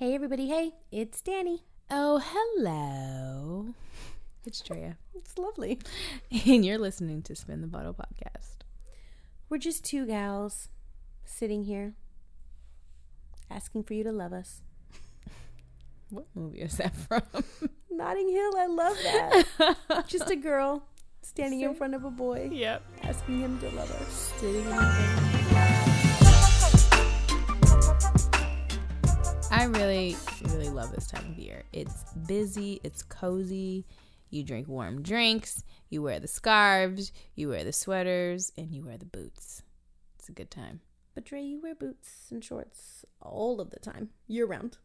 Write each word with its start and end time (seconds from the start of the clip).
Hey, 0.00 0.14
everybody. 0.14 0.48
Hey, 0.48 0.72
it's 0.90 1.20
Danny. 1.20 1.62
Oh, 1.90 2.22
hello. 2.24 3.74
It's 4.46 4.62
Drea. 4.62 4.96
It's 5.14 5.36
lovely. 5.36 5.78
And 6.46 6.64
you're 6.64 6.78
listening 6.78 7.20
to 7.24 7.36
Spin 7.36 7.60
the 7.60 7.66
Bottle 7.66 7.92
podcast. 7.92 8.60
We're 9.50 9.58
just 9.58 9.84
two 9.84 10.06
gals 10.06 10.70
sitting 11.26 11.64
here 11.64 11.92
asking 13.50 13.82
for 13.82 13.92
you 13.92 14.02
to 14.04 14.10
love 14.10 14.32
us. 14.32 14.62
What 16.08 16.28
movie 16.34 16.60
is 16.60 16.78
that 16.78 16.96
from? 16.96 17.20
Notting 17.90 18.30
Hill, 18.30 18.52
I 18.56 18.66
love 18.68 18.96
that. 19.02 20.04
just 20.08 20.30
a 20.30 20.36
girl 20.36 20.82
standing 21.20 21.60
in 21.60 21.74
front 21.74 21.94
of 21.94 22.04
a 22.04 22.10
boy 22.10 22.48
yep. 22.50 22.82
asking 23.02 23.40
him 23.40 23.60
to 23.60 23.68
love 23.72 23.90
us. 23.90 24.32
Sitting 24.38 24.64
in 24.64 25.39
I 29.50 29.64
really, 29.64 30.16
really 30.44 30.68
love 30.68 30.92
this 30.92 31.06
time 31.08 31.26
of 31.32 31.38
year. 31.38 31.64
It's 31.72 32.04
busy, 32.26 32.80
it's 32.84 33.02
cozy. 33.02 33.84
You 34.30 34.44
drink 34.44 34.68
warm 34.68 35.02
drinks, 35.02 35.64
you 35.88 36.02
wear 36.02 36.20
the 36.20 36.28
scarves, 36.28 37.10
you 37.34 37.48
wear 37.48 37.64
the 37.64 37.72
sweaters, 37.72 38.52
and 38.56 38.70
you 38.70 38.84
wear 38.84 38.96
the 38.96 39.06
boots. 39.06 39.62
It's 40.18 40.28
a 40.28 40.32
good 40.32 40.52
time. 40.52 40.80
But 41.16 41.24
Dre, 41.24 41.42
you 41.42 41.60
wear 41.60 41.74
boots 41.74 42.28
and 42.30 42.44
shorts 42.44 43.04
all 43.20 43.60
of 43.60 43.70
the 43.70 43.80
time, 43.80 44.10
year 44.28 44.46
round. 44.46 44.78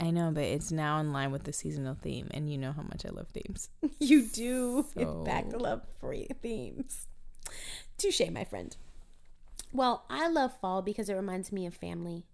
I 0.00 0.10
know, 0.10 0.30
but 0.32 0.44
it's 0.44 0.72
now 0.72 0.98
in 1.00 1.12
line 1.12 1.30
with 1.30 1.44
the 1.44 1.52
seasonal 1.52 1.94
theme, 1.94 2.28
and 2.30 2.50
you 2.50 2.56
know 2.56 2.72
how 2.72 2.82
much 2.82 3.04
I 3.04 3.10
love 3.10 3.28
themes. 3.28 3.68
You 4.00 4.22
do, 4.26 4.86
in 4.96 5.04
So- 5.06 5.24
fact, 5.26 5.52
love 5.52 5.82
free 6.00 6.26
themes. 6.40 7.06
Touche, 7.98 8.22
my 8.32 8.44
friend. 8.44 8.74
Well, 9.74 10.04
I 10.08 10.28
love 10.28 10.52
fall 10.60 10.80
because 10.80 11.08
it 11.10 11.14
reminds 11.14 11.52
me 11.52 11.66
of 11.66 11.74
family. 11.74 12.24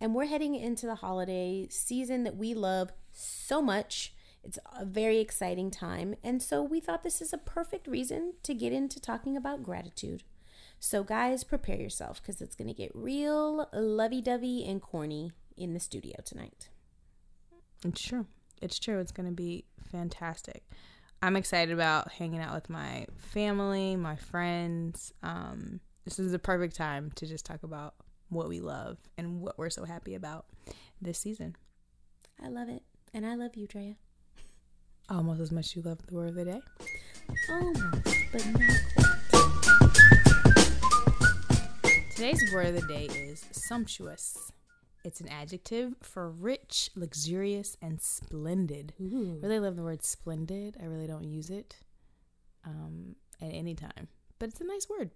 And 0.00 0.14
we're 0.14 0.26
heading 0.26 0.54
into 0.54 0.86
the 0.86 0.96
holiday 0.96 1.66
season 1.68 2.24
that 2.24 2.36
we 2.36 2.54
love 2.54 2.92
so 3.12 3.60
much. 3.60 4.14
It's 4.42 4.58
a 4.78 4.86
very 4.86 5.18
exciting 5.18 5.70
time. 5.70 6.14
And 6.24 6.42
so 6.42 6.62
we 6.62 6.80
thought 6.80 7.02
this 7.02 7.20
is 7.20 7.32
a 7.32 7.38
perfect 7.38 7.86
reason 7.86 8.34
to 8.44 8.54
get 8.54 8.72
into 8.72 8.98
talking 8.98 9.36
about 9.36 9.62
gratitude. 9.62 10.22
So, 10.78 11.04
guys, 11.04 11.44
prepare 11.44 11.76
yourself 11.76 12.22
because 12.22 12.40
it's 12.40 12.56
going 12.56 12.68
to 12.68 12.74
get 12.74 12.90
real 12.94 13.68
lovey 13.74 14.22
dovey 14.22 14.64
and 14.66 14.80
corny 14.80 15.32
in 15.54 15.74
the 15.74 15.80
studio 15.80 16.16
tonight. 16.24 16.70
It's 17.84 18.00
true. 18.00 18.26
It's 18.62 18.78
true. 18.78 18.98
It's 18.98 19.12
going 19.12 19.28
to 19.28 19.34
be 19.34 19.66
fantastic. 19.92 20.62
I'm 21.22 21.36
excited 21.36 21.72
about 21.72 22.12
hanging 22.12 22.40
out 22.40 22.54
with 22.54 22.70
my 22.70 23.06
family, 23.16 23.94
my 23.94 24.16
friends. 24.16 25.12
Um, 25.22 25.80
this 26.06 26.18
is 26.18 26.32
the 26.32 26.38
perfect 26.38 26.76
time 26.76 27.12
to 27.16 27.26
just 27.26 27.44
talk 27.44 27.62
about 27.62 27.94
what 28.30 28.48
we 28.48 28.60
love 28.60 28.96
and 29.18 29.40
what 29.40 29.58
we're 29.58 29.70
so 29.70 29.84
happy 29.84 30.14
about 30.14 30.46
this 31.02 31.18
season. 31.18 31.56
I 32.42 32.48
love 32.48 32.68
it. 32.68 32.82
And 33.12 33.26
I 33.26 33.34
love 33.34 33.56
you, 33.56 33.66
Drea. 33.66 33.96
Almost 35.08 35.40
as 35.40 35.52
much 35.52 35.66
as 35.66 35.76
you 35.76 35.82
love 35.82 35.98
the 36.06 36.14
word 36.14 36.28
of 36.30 36.34
the 36.36 36.44
day. 36.44 36.60
Almost, 37.50 38.06
but 38.32 38.46
not 38.46 38.70
quite. 38.94 39.10
Today's 42.14 42.52
word 42.52 42.66
of 42.66 42.74
the 42.74 42.86
day 42.86 43.06
is 43.06 43.44
sumptuous. 43.50 44.52
It's 45.04 45.20
an 45.20 45.28
adjective 45.28 45.94
for 46.02 46.30
rich, 46.30 46.90
luxurious, 46.94 47.76
and 47.80 48.00
splendid. 48.00 48.92
Ooh. 49.00 49.40
I 49.42 49.46
really 49.46 49.58
love 49.60 49.76
the 49.76 49.82
word 49.82 50.04
splendid. 50.04 50.76
I 50.80 50.84
really 50.84 51.06
don't 51.06 51.24
use 51.24 51.48
it 51.48 51.76
um, 52.64 53.16
at 53.40 53.48
any 53.48 53.74
time, 53.74 54.08
but 54.38 54.50
it's 54.50 54.60
a 54.60 54.64
nice 54.64 54.86
word. 54.88 55.10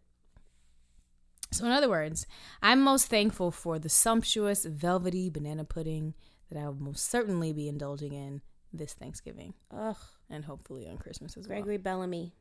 So, 1.55 1.67
in 1.67 1.73
other 1.73 1.89
words, 1.89 2.27
I'm 2.63 2.81
most 2.83 3.07
thankful 3.07 3.51
for 3.51 3.79
the 3.79 3.89
sumptuous, 3.89 4.65
velvety 4.65 5.31
banana 5.31 5.65
pudding 5.65 6.15
that 6.51 6.59
I 6.59 6.67
will 6.67 6.75
most 6.75 7.09
certainly 7.11 7.53
be 7.53 7.69
indulging 7.69 8.13
in 8.13 8.43
this 8.73 8.93
Thanksgiving 8.93 9.55
Ugh, 9.71 9.97
and 10.29 10.45
hopefully 10.45 10.89
on 10.89 10.99
Christmas 10.99 11.37
as 11.37 11.47
well. 11.47 11.57
Gregory 11.57 11.77
Bellamy. 11.79 12.35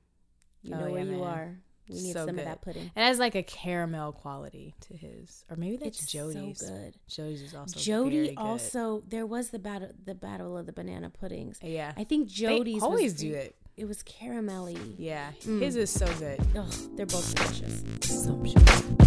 You 0.63 0.73
Oh, 0.73 0.79
know 0.79 0.91
where 0.91 1.03
yeah, 1.03 1.11
you 1.11 1.17
man. 1.19 1.27
are. 1.27 1.57
We 1.89 1.95
need 2.01 2.13
So 2.13 2.25
some 2.25 2.39
of 2.39 2.45
that 2.45 2.61
pudding. 2.61 2.85
It 2.95 2.99
has 2.99 3.19
like 3.19 3.35
a 3.35 3.43
caramel 3.43 4.13
quality 4.13 4.73
to 4.87 4.95
his, 4.95 5.43
or 5.49 5.57
maybe 5.57 5.75
that's 5.77 5.99
It's 6.01 6.11
Jody's. 6.11 6.59
so 6.59 6.67
good. 6.69 6.95
Jody's 7.07 7.41
is 7.41 7.53
also 7.53 7.73
very 7.79 7.83
Jody 7.85 8.27
good. 8.29 8.37
also 8.37 9.03
there 9.07 9.25
was 9.25 9.49
the 9.49 9.59
battle 9.59 9.89
the 10.03 10.15
battle 10.15 10.57
of 10.57 10.65
the 10.65 10.71
banana 10.73 11.09
puddings. 11.09 11.59
yeah. 11.61 11.91
I 11.97 12.03
think 12.05 12.29
Jody's 12.29 12.75
they 12.81 12.85
always 12.85 13.11
was, 13.11 13.21
do 13.21 13.33
it. 13.33 13.55
It 13.75 13.85
was 13.85 14.01
caramelly. 14.03 14.95
Yeah, 14.97 15.31
Mm. 15.41 15.59
his 15.61 15.75
is 15.75 15.89
so 15.89 16.05
good. 16.19 16.39
Ugh, 16.55 16.73
they're 16.95 17.05
both 17.05 17.35
delicious. 17.35 17.83
Sumptuous. 18.01 19.02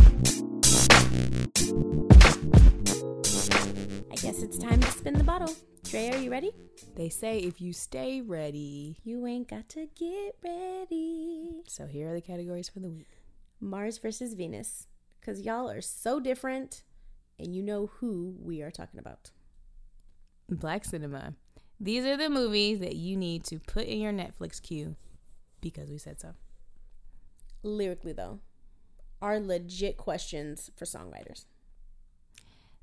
I 4.11 4.17
guess 4.17 4.43
it's 4.43 4.59
time 4.59 4.81
to 4.81 4.91
spin 4.91 5.15
the 5.15 5.25
bottle. 5.25 5.55
Trey, 5.85 6.11
are 6.11 6.19
you 6.19 6.31
ready? 6.31 6.53
They 6.95 7.09
say 7.09 7.39
if 7.39 7.61
you 7.61 7.73
stay 7.73 8.21
ready. 8.21 8.97
You 9.05 9.27
ain't 9.27 9.49
got 9.49 9.69
to 9.71 9.89
get 9.95 10.37
ready. 10.43 11.63
So 11.69 11.87
here 11.87 12.11
are 12.11 12.15
the 12.15 12.21
categories 12.21 12.69
for 12.69 12.81
the 12.81 12.91
week. 12.91 13.09
Mars 13.61 13.99
versus 13.99 14.35
Venus. 14.35 14.87
Because 15.21 15.43
y'all 15.43 15.71
are 15.71 15.81
so 15.81 16.21
different 16.21 16.83
and 17.39 17.55
you 17.55 17.63
know 17.63 17.91
who 17.99 18.35
we 18.41 18.63
are 18.63 18.71
talking 18.71 18.99
about. 19.01 19.31
Black 20.49 20.85
cinema. 20.85 21.35
These 21.79 22.05
are 22.07 22.17
the 22.17 22.31
movies 22.31 22.79
that 22.81 22.97
you 22.97 23.17
need 23.17 23.45
to 23.45 23.59
put 23.59 23.85
in 23.85 24.01
your 24.01 24.13
Netflix 24.13 24.63
queue 24.63 24.97
because 25.61 25.91
we 25.91 25.99
said 25.99 26.21
so. 26.21 26.35
Lyrically, 27.63 28.13
though, 28.13 28.41
are 29.21 29.41
legit 29.41 29.97
questions 29.97 30.71
for 30.77 30.85
songwriters. 30.85 31.45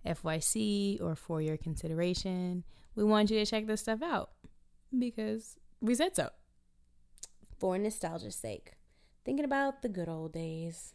FYC 0.05 1.01
or 1.01 1.15
for 1.15 1.41
your 1.41 1.57
consideration, 1.57 2.63
we 2.95 3.03
want 3.03 3.31
you 3.31 3.39
to 3.39 3.45
check 3.45 3.67
this 3.67 3.81
stuff 3.81 4.01
out 4.01 4.31
because 4.97 5.57
we 5.81 5.95
said 5.95 6.15
so. 6.15 6.29
For 7.57 7.77
nostalgia's 7.77 8.35
sake, 8.35 8.73
thinking 9.23 9.45
about 9.45 9.81
the 9.81 9.89
good 9.89 10.09
old 10.09 10.33
days. 10.33 10.93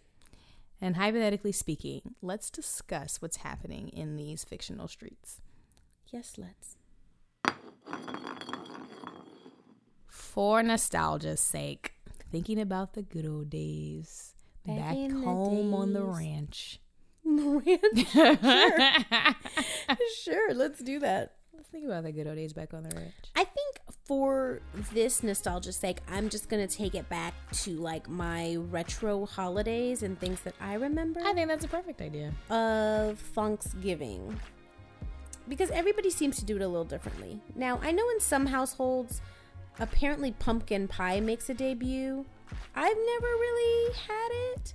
And 0.81 0.97
hypothetically 0.97 1.53
speaking, 1.53 2.15
let's 2.23 2.51
discuss 2.51 3.21
what's 3.21 3.39
happening 3.39 3.89
in 3.89 4.17
these 4.17 4.45
fictional 4.45 4.87
streets. 4.87 5.41
Yes, 6.13 6.35
let's. 6.39 6.77
For 10.07 10.63
nostalgia's 10.63 11.41
sake, 11.41 11.95
thinking 12.31 12.61
about 12.61 12.93
the 12.93 13.03
good 13.03 13.27
old 13.27 13.51
days 13.51 14.35
Back 14.69 14.79
back, 14.79 14.97
in 14.97 15.21
the 15.21 15.27
home 15.27 15.75
on 15.75 15.93
the 15.93 16.03
ranch. 16.05 16.81
Ranch. 17.25 18.09
sure, 18.13 18.37
Sure, 20.25 20.55
let's 20.55 20.81
do 20.83 20.99
that. 21.01 21.35
Let's 21.55 21.69
think 21.69 21.85
about 21.85 22.05
the 22.05 22.13
good 22.13 22.27
old 22.27 22.37
days 22.37 22.53
back 22.53 22.73
on 22.73 22.85
the 22.85 22.95
ranch. 22.97 23.13
I 23.37 23.45
think 23.45 23.77
for 24.07 24.61
this 24.93 25.23
nostalgia's 25.23 25.77
sake, 25.77 25.99
I'm 26.09 26.29
just 26.31 26.49
gonna 26.49 26.67
take 26.69 26.95
it 26.95 27.09
back 27.09 27.35
to 27.65 27.73
like 27.73 28.09
my 28.09 28.57
retro 28.57 29.27
holidays 29.27 30.03
and 30.03 30.19
things 30.19 30.41
that 30.43 30.55
I 30.61 30.75
remember 30.75 31.21
I 31.23 31.35
think 31.35 31.49
that's 31.49 31.65
a 31.65 31.69
perfect 31.69 32.01
idea. 32.01 32.33
of 32.49 33.19
Thanksgiving. 33.19 34.41
Because 35.49 35.71
everybody 35.71 36.11
seems 36.11 36.37
to 36.39 36.45
do 36.45 36.57
it 36.57 36.63
a 36.63 36.69
little 36.69 36.85
differently. 36.85 37.41
Now, 37.55 37.81
I 37.83 37.91
know 37.93 38.09
in 38.11 38.21
some 38.21 38.47
households, 38.47 39.21
apparently 39.81 40.33
pumpkin 40.33 40.89
pie 40.89 41.21
makes 41.21 41.49
a 41.51 41.55
debut. 41.55 42.25
I've 42.75 42.97
never 42.97 43.27
really 43.27 43.93
had 43.95 44.29
it, 44.55 44.75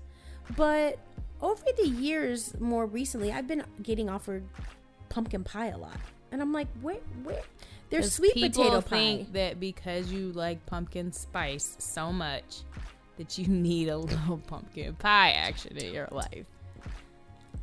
but 0.56 1.00
over 1.42 1.64
the 1.78 1.88
years, 1.88 2.54
more 2.60 2.86
recently, 2.86 3.32
I've 3.32 3.48
been 3.48 3.64
getting 3.82 4.10
offered 4.10 4.44
pumpkin 5.10 5.44
pie 5.44 5.68
a 5.68 5.78
lot. 5.78 5.98
And 6.32 6.42
I'm 6.42 6.52
like, 6.52 6.68
where, 6.82 6.98
where? 7.24 7.44
There's 7.90 8.14
sweet 8.14 8.34
potato 8.34 8.82
pie. 8.82 8.98
think 8.98 9.34
that 9.34 9.60
because 9.60 10.12
you 10.12 10.32
like 10.32 10.66
pumpkin 10.66 11.12
spice 11.12 11.76
so 11.78 12.12
much 12.12 12.62
that 13.18 13.38
you 13.38 13.48
need 13.48 13.90
a 13.90 13.98
little 13.98 14.38
pumpkin 14.38 14.96
pie 14.96 15.32
action 15.32 15.78
in 15.78 15.94
your 15.94 16.08
life. 16.12 16.46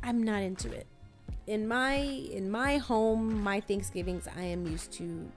I'm 0.01 0.23
not 0.23 0.41
into 0.41 0.71
it. 0.71 0.87
In 1.47 1.67
my 1.67 1.95
in 1.95 2.49
my 2.49 2.77
home, 2.77 3.43
my 3.43 3.59
Thanksgivings, 3.59 4.27
I 4.37 4.43
am 4.43 4.65
used 4.65 4.91
to 4.93 5.29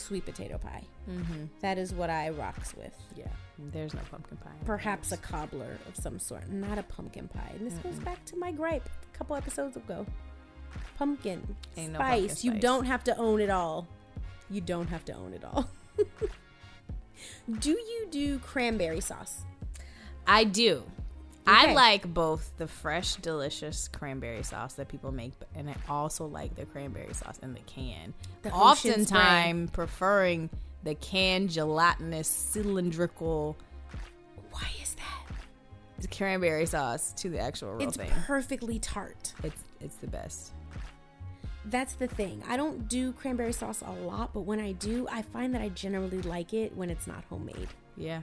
sweet 0.00 0.24
potato 0.24 0.58
pie. 0.58 0.82
Mm-hmm. 1.08 1.44
That 1.60 1.78
is 1.78 1.94
what 1.94 2.10
I 2.10 2.30
rocks 2.30 2.74
with. 2.74 2.94
Yeah, 3.16 3.28
there's 3.72 3.94
no 3.94 4.00
pumpkin 4.10 4.36
pie. 4.38 4.50
Perhaps 4.64 5.12
a 5.12 5.16
cobbler 5.16 5.78
of 5.88 5.96
some 5.96 6.18
sort, 6.18 6.50
not 6.50 6.78
a 6.78 6.82
pumpkin 6.82 7.28
pie. 7.28 7.52
And 7.54 7.66
this 7.66 7.78
goes 7.78 7.98
back 8.00 8.24
to 8.26 8.36
my 8.36 8.52
gripe 8.52 8.88
a 9.12 9.16
couple 9.16 9.36
episodes 9.36 9.76
ago. 9.76 10.06
Pumpkin 10.96 11.56
Ain't 11.76 11.92
no 11.92 11.98
spice. 11.98 12.44
You 12.44 12.52
don't 12.52 12.84
have 12.84 13.04
to 13.04 13.16
own 13.16 13.40
it 13.40 13.50
all. 13.50 13.88
You 14.50 14.60
don't 14.60 14.88
have 14.88 15.04
to 15.06 15.14
own 15.14 15.32
it 15.32 15.44
all. 15.44 15.70
do 17.58 17.70
you 17.70 18.08
do 18.10 18.38
cranberry 18.40 19.00
sauce? 19.00 19.44
I 20.26 20.44
do. 20.44 20.84
Okay. 21.48 21.70
I 21.70 21.74
like 21.74 22.12
both 22.12 22.52
the 22.58 22.66
fresh, 22.68 23.16
delicious 23.16 23.88
cranberry 23.88 24.42
sauce 24.42 24.74
that 24.74 24.88
people 24.88 25.10
make, 25.10 25.32
and 25.54 25.68
I 25.70 25.74
also 25.88 26.26
like 26.26 26.54
the 26.54 26.66
cranberry 26.66 27.12
sauce 27.14 27.38
in 27.42 27.54
the 27.54 27.60
can. 27.60 28.12
The 28.42 28.50
Oftentimes, 28.52 29.70
preferring 29.70 30.50
the 30.84 30.94
canned 30.94 31.50
gelatinous 31.50 32.28
cylindrical 32.28 33.56
Why 34.50 34.68
is 34.82 34.94
that? 34.94 36.10
cranberry 36.16 36.66
sauce 36.66 37.12
to 37.14 37.28
the 37.30 37.38
actual 37.38 37.72
real 37.74 37.88
It's 37.88 37.96
thing. 37.96 38.10
perfectly 38.26 38.78
tart. 38.78 39.32
It's 39.42 39.62
it's 39.80 39.96
the 39.96 40.06
best. 40.06 40.52
that's 41.66 41.94
the 41.94 42.06
thing. 42.06 42.42
I 42.48 42.56
don't 42.56 42.88
do 42.88 43.12
cranberry 43.12 43.52
sauce 43.52 43.82
a 43.86 43.92
lot, 43.92 44.32
but 44.34 44.42
when 44.42 44.60
I 44.60 44.72
do, 44.72 45.06
I 45.10 45.22
find 45.22 45.54
that 45.54 45.60
I 45.62 45.68
generally 45.70 46.22
like 46.22 46.52
it 46.54 46.74
when 46.76 46.90
it's 46.90 47.06
not 47.06 47.24
homemade. 47.30 47.68
Yeah. 47.96 48.20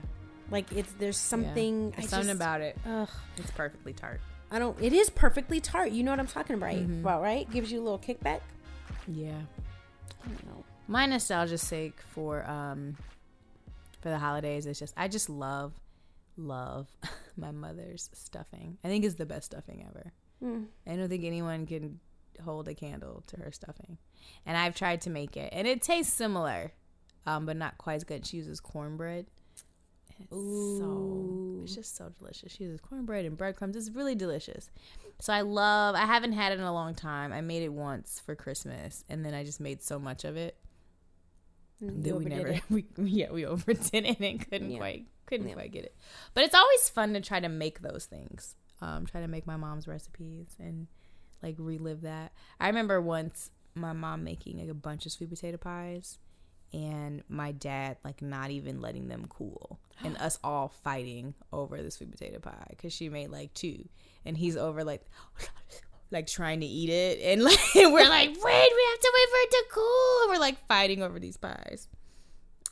Like 0.50 0.70
it's 0.72 0.92
there's 0.92 1.16
yeah. 1.16 1.28
something 1.28 1.90
There's 1.90 2.08
something 2.08 2.28
just, 2.28 2.36
about 2.40 2.60
it. 2.60 2.78
Ugh, 2.86 3.08
It's 3.36 3.50
perfectly 3.50 3.92
tart. 3.92 4.20
I 4.50 4.58
don't. 4.58 4.80
It 4.80 4.92
is 4.92 5.10
perfectly 5.10 5.60
tart. 5.60 5.90
You 5.92 6.02
know 6.02 6.10
what 6.10 6.20
I'm 6.20 6.26
talking 6.26 6.54
about, 6.56 6.72
Mhm. 6.74 7.00
about 7.00 7.22
right? 7.22 7.50
Gives 7.50 7.70
you 7.70 7.80
a 7.80 7.84
little 7.84 7.98
kickback. 7.98 8.40
Yeah. 9.06 9.40
I 10.24 10.28
don't 10.28 10.46
know. 10.46 10.64
My 10.86 11.04
nostalgia's 11.06 11.62
sake 11.62 12.00
for 12.14 12.48
um 12.48 12.96
for 14.00 14.08
the 14.08 14.18
holidays 14.18 14.64
is 14.66 14.78
just 14.78 14.94
I 14.96 15.08
just 15.08 15.28
love 15.28 15.74
love 16.36 16.88
my 17.36 17.50
mother's 17.50 18.08
stuffing. 18.14 18.78
I 18.82 18.88
think 18.88 19.04
it's 19.04 19.16
the 19.16 19.26
best 19.26 19.46
stuffing 19.46 19.84
ever. 19.88 20.12
Mm. 20.42 20.66
I 20.86 20.96
don't 20.96 21.08
think 21.08 21.24
anyone 21.24 21.66
can 21.66 22.00
hold 22.44 22.68
a 22.68 22.74
candle 22.74 23.22
to 23.26 23.36
her 23.40 23.50
stuffing. 23.52 23.98
And 24.46 24.56
I've 24.56 24.74
tried 24.76 25.00
to 25.02 25.10
make 25.10 25.36
it, 25.36 25.52
and 25.52 25.66
it 25.66 25.82
tastes 25.82 26.12
similar, 26.12 26.72
um, 27.26 27.44
but 27.44 27.56
not 27.56 27.76
quite 27.78 27.94
as 27.94 28.04
good. 28.04 28.24
She 28.24 28.36
uses 28.36 28.60
cornbread. 28.60 29.26
It's 30.20 30.78
so 30.78 31.60
it's 31.64 31.74
just 31.74 31.96
so 31.96 32.10
delicious. 32.18 32.52
She 32.52 32.64
uses 32.64 32.80
cornbread 32.80 33.24
and 33.24 33.36
breadcrumbs. 33.36 33.76
It's 33.76 33.90
really 33.90 34.14
delicious. 34.14 34.70
So 35.20 35.32
I 35.32 35.40
love. 35.42 35.94
I 35.94 36.06
haven't 36.06 36.32
had 36.32 36.52
it 36.52 36.58
in 36.58 36.64
a 36.64 36.72
long 36.72 36.94
time. 36.94 37.32
I 37.32 37.40
made 37.40 37.62
it 37.62 37.72
once 37.72 38.20
for 38.24 38.34
Christmas, 38.34 39.04
and 39.08 39.24
then 39.24 39.34
I 39.34 39.44
just 39.44 39.60
made 39.60 39.82
so 39.82 39.98
much 39.98 40.24
of 40.24 40.36
it 40.36 40.56
Mm, 41.82 42.02
that 42.02 42.16
we 42.16 42.24
never. 42.24 42.48
it. 42.48 42.62
We 42.70 42.84
yeah 42.96 43.30
we 43.30 43.44
overdid 43.52 44.04
it 44.04 44.18
and 44.20 44.40
couldn't 44.50 44.70
Yeah. 44.72 44.78
quite 44.78 45.06
couldn't 45.26 45.48
Yeah. 45.48 45.54
quite 45.54 45.70
get 45.72 45.84
it. 45.84 45.94
But 46.34 46.44
it's 46.44 46.54
always 46.54 46.88
fun 46.88 47.12
to 47.14 47.20
try 47.20 47.38
to 47.40 47.48
make 47.48 47.82
those 47.82 48.06
things. 48.06 48.56
Um, 48.80 49.06
try 49.06 49.20
to 49.20 49.28
make 49.28 49.46
my 49.46 49.56
mom's 49.56 49.86
recipes 49.88 50.48
and 50.58 50.86
like 51.42 51.54
relive 51.58 52.00
that. 52.02 52.32
I 52.60 52.66
remember 52.68 53.00
once 53.00 53.50
my 53.74 53.92
mom 53.92 54.24
making 54.24 54.58
like 54.58 54.68
a 54.68 54.74
bunch 54.74 55.06
of 55.06 55.12
sweet 55.12 55.30
potato 55.30 55.56
pies 55.56 56.18
and 56.72 57.22
my 57.28 57.52
dad 57.52 57.96
like 58.04 58.20
not 58.20 58.50
even 58.50 58.80
letting 58.80 59.08
them 59.08 59.24
cool 59.28 59.78
and 60.04 60.16
us 60.18 60.38
all 60.44 60.68
fighting 60.68 61.34
over 61.52 61.82
the 61.82 61.90
sweet 61.90 62.10
potato 62.10 62.38
pie 62.38 62.66
because 62.70 62.92
she 62.92 63.08
made 63.08 63.30
like 63.30 63.52
two 63.54 63.88
and 64.24 64.36
he's 64.36 64.56
over 64.56 64.84
like 64.84 65.02
like 66.10 66.26
trying 66.26 66.60
to 66.60 66.66
eat 66.66 66.90
it 66.90 67.20
and 67.22 67.42
like 67.42 67.58
we're 67.74 68.08
like 68.08 68.28
wait 68.28 68.36
we 68.36 68.86
have 68.90 69.00
to 69.00 69.12
wait 69.14 69.28
for 69.30 69.38
it 69.42 69.50
to 69.50 69.64
cool. 69.72 70.22
And 70.22 70.30
we're 70.30 70.40
like 70.40 70.66
fighting 70.66 71.02
over 71.02 71.18
these 71.18 71.36
pies. 71.36 71.88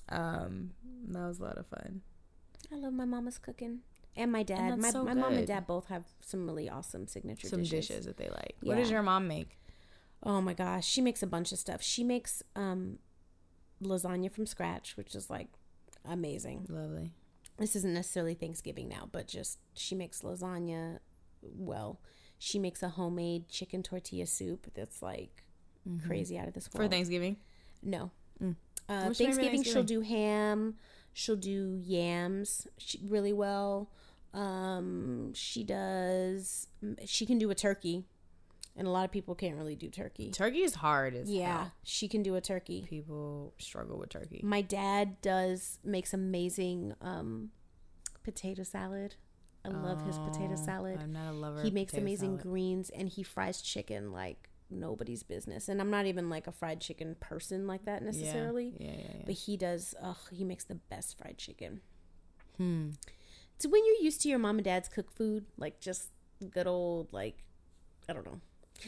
Um 0.09 0.71
that 1.09 1.27
was 1.27 1.39
a 1.39 1.45
lot 1.45 1.59
of 1.59 1.67
fun. 1.67 2.03
I 2.73 2.77
love 2.77 2.93
my 2.93 3.05
mama's 3.05 3.39
cooking 3.39 3.81
and 4.17 4.33
my 4.33 4.43
dad. 4.43 4.73
that's 4.73 4.83
My, 4.83 4.91
so 4.91 5.05
my 5.05 5.15
mom 5.15 5.35
and 5.35 5.47
dad 5.47 5.67
both 5.67 5.87
have 5.87 6.05
some 6.21 6.47
really 6.47 6.69
awesome 6.69 7.07
signature 7.07 7.49
some 7.49 7.61
dishes. 7.61 7.89
dishes 7.89 8.07
that 8.07 8.17
they 8.17 8.29
like. 8.29 8.57
What 8.63 8.77
does 8.77 8.91
your 8.91 9.03
mom 9.03 9.29
make? 9.29 9.59
Oh 10.23 10.41
my 10.41 10.55
gosh, 10.55 10.87
she 10.87 11.01
makes 11.01 11.23
a 11.23 11.27
bunch 11.27 11.53
of 11.53 11.59
stuff. 11.59 11.83
She 11.83 12.03
makes 12.03 12.43
um 12.55 12.99
lasagna 13.83 14.31
from 14.31 14.47
scratch, 14.47 14.97
which 14.97 15.15
is 15.15 15.31
like 15.31 15.49
amazing. 16.05 16.67
lovely 16.69 17.13
This 17.59 17.77
isn't 17.77 17.95
necessarily 17.95 18.35
Thanksgiving 18.35 18.89
now, 18.89 19.09
but 19.11 19.27
just 19.27 19.59
she 19.75 19.95
makes 19.95 20.23
lasagna 20.23 20.99
well. 21.43 22.01
She 22.39 22.59
makes 22.59 22.83
a 22.83 22.91
homemade 22.91 23.49
chicken 23.49 23.83
tortilla 23.83 24.27
soup 24.27 24.67
that's 24.75 25.03
like 25.03 25.45
crazy 26.07 26.37
out 26.39 26.49
of 26.49 26.55
this 26.55 26.69
world. 26.73 26.91
for 26.91 26.91
thanksgiving 26.91 27.37
No. 27.83 28.11
Mm. 28.43 28.57
Uh, 28.89 29.05
What's 29.05 29.19
Thanksgiving, 29.19 29.63
she'll 29.63 29.83
do 29.83 30.01
ham. 30.01 30.75
She'll 31.13 31.37
do 31.37 31.81
yams 31.83 32.67
she, 32.79 33.01
really 33.03 33.33
well. 33.33 33.91
Um, 34.35 35.33
she 35.35 35.65
does. 35.65 36.69
She 37.07 37.25
can 37.25 37.39
do 37.39 37.51
a 37.51 37.55
turkey, 37.55 38.05
and 38.77 38.87
a 38.87 38.91
lot 38.91 39.05
of 39.05 39.11
people 39.11 39.35
can't 39.35 39.57
really 39.57 39.77
do 39.77 39.89
turkey. 39.89 40.31
turkey 40.31 40.63
is 40.63 40.75
hard 40.75 41.15
as 41.15 41.31
Yeah, 41.31 41.59
hell. 41.59 41.73
she 41.83 42.09
can 42.09 42.23
do 42.23 42.35
a 42.37 42.41
turkey. 42.41 42.87
people 42.89 43.55
struggle 43.59 43.99
with 43.99 44.11
turkey 44.11 44.41
My 44.45 44.61
dad 44.63 45.21
does 45.23 45.79
makes 45.85 46.13
amazing 46.13 46.95
um, 47.01 47.51
potato 48.23 48.63
salad. 48.63 49.15
I 49.65 49.69
love 49.71 50.03
his 50.03 50.19
potato 50.19 50.53
Oh, 50.53 50.57
salad. 50.65 51.01
i'm 51.03 51.13
not 51.13 51.29
a 51.31 51.33
lover 51.33 51.63
He 51.63 51.71
makes 51.73 51.95
amazing 51.95 52.37
salad. 52.37 52.43
greens, 52.43 52.91
and 52.91 53.09
he 53.09 53.23
fries 53.25 53.61
chicken 53.61 54.13
like 54.13 54.49
nobody's 54.71 55.23
business. 55.23 55.69
And 55.69 55.81
I'm 55.81 55.91
not 55.91 56.07
even 56.07 56.29
like 56.31 56.47
a 56.47 56.53
fried 56.53 56.81
chicken 56.81 57.17
person 57.19 57.67
like 57.67 57.85
that 57.87 58.03
necessarily. 58.03 58.75
yeah 58.79 58.87
yeah 58.91 58.97
yeah, 58.99 59.11
yeah. 59.17 59.23
But 59.27 59.35
he 59.35 59.57
does. 59.57 59.95
Ugh, 60.03 60.17
he 60.33 60.45
makes 60.45 60.65
the 60.65 60.75
best 60.77 61.17
fried 61.19 61.39
chicken. 61.39 61.81
hmm 62.59 62.91
So 63.59 63.69
when 63.69 63.85
you're 63.87 64.03
used 64.03 64.21
to 64.23 64.29
your 64.29 64.39
mom 64.39 64.57
and 64.59 64.65
dad's 64.65 64.89
cook 64.89 65.11
food, 65.13 65.47
like 65.57 65.81
just 65.81 66.11
good 66.51 66.67
old 66.67 67.13
like, 67.13 67.43
I 68.09 68.13
don't 68.13 68.27
know. 68.27 68.41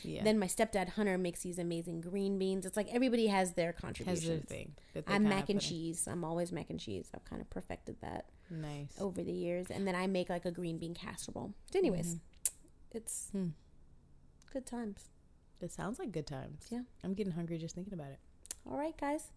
Yeah 0.02 0.22
Then 0.24 0.38
my 0.38 0.46
stepdad 0.46 0.90
Hunter 0.90 1.16
makes 1.18 1.40
these 1.42 1.58
amazing 1.58 2.00
green 2.00 2.38
beans. 2.38 2.66
It's 2.66 2.76
like 2.76 2.88
everybody 2.92 3.26
has 3.28 3.52
their 3.54 3.72
has 3.72 3.80
contributions. 3.80 4.48
their 4.48 4.56
thing 4.58 4.72
I'm 5.06 5.24
mac 5.24 5.48
and 5.48 5.60
cheese. 5.60 6.06
I'm 6.10 6.24
always 6.24 6.52
mac 6.52 6.70
and 6.70 6.78
cheese. 6.80 7.08
I've 7.14 7.24
kind 7.24 7.40
of 7.40 7.48
perfected 7.50 7.96
that 8.02 8.26
nice 8.50 8.92
over 9.00 9.22
the 9.22 9.32
years. 9.32 9.66
And 9.70 9.86
then 9.86 9.94
I 9.94 10.06
make 10.06 10.28
like 10.28 10.44
a 10.44 10.50
green 10.50 10.78
bean 10.78 10.94
casserole. 10.94 11.54
But 11.72 11.78
anyways, 11.78 12.16
it's 12.92 13.28
Hmm. 13.32 13.48
good 14.52 14.66
times. 14.66 15.10
It 15.60 15.72
sounds 15.72 15.98
like 15.98 16.12
good 16.12 16.26
times. 16.26 16.66
Yeah. 16.70 16.82
I'm 17.02 17.14
getting 17.14 17.32
hungry 17.32 17.58
just 17.58 17.74
thinking 17.74 17.92
about 17.94 18.10
it. 18.10 18.18
All 18.70 18.78
right, 18.78 18.96
guys. 18.98 19.32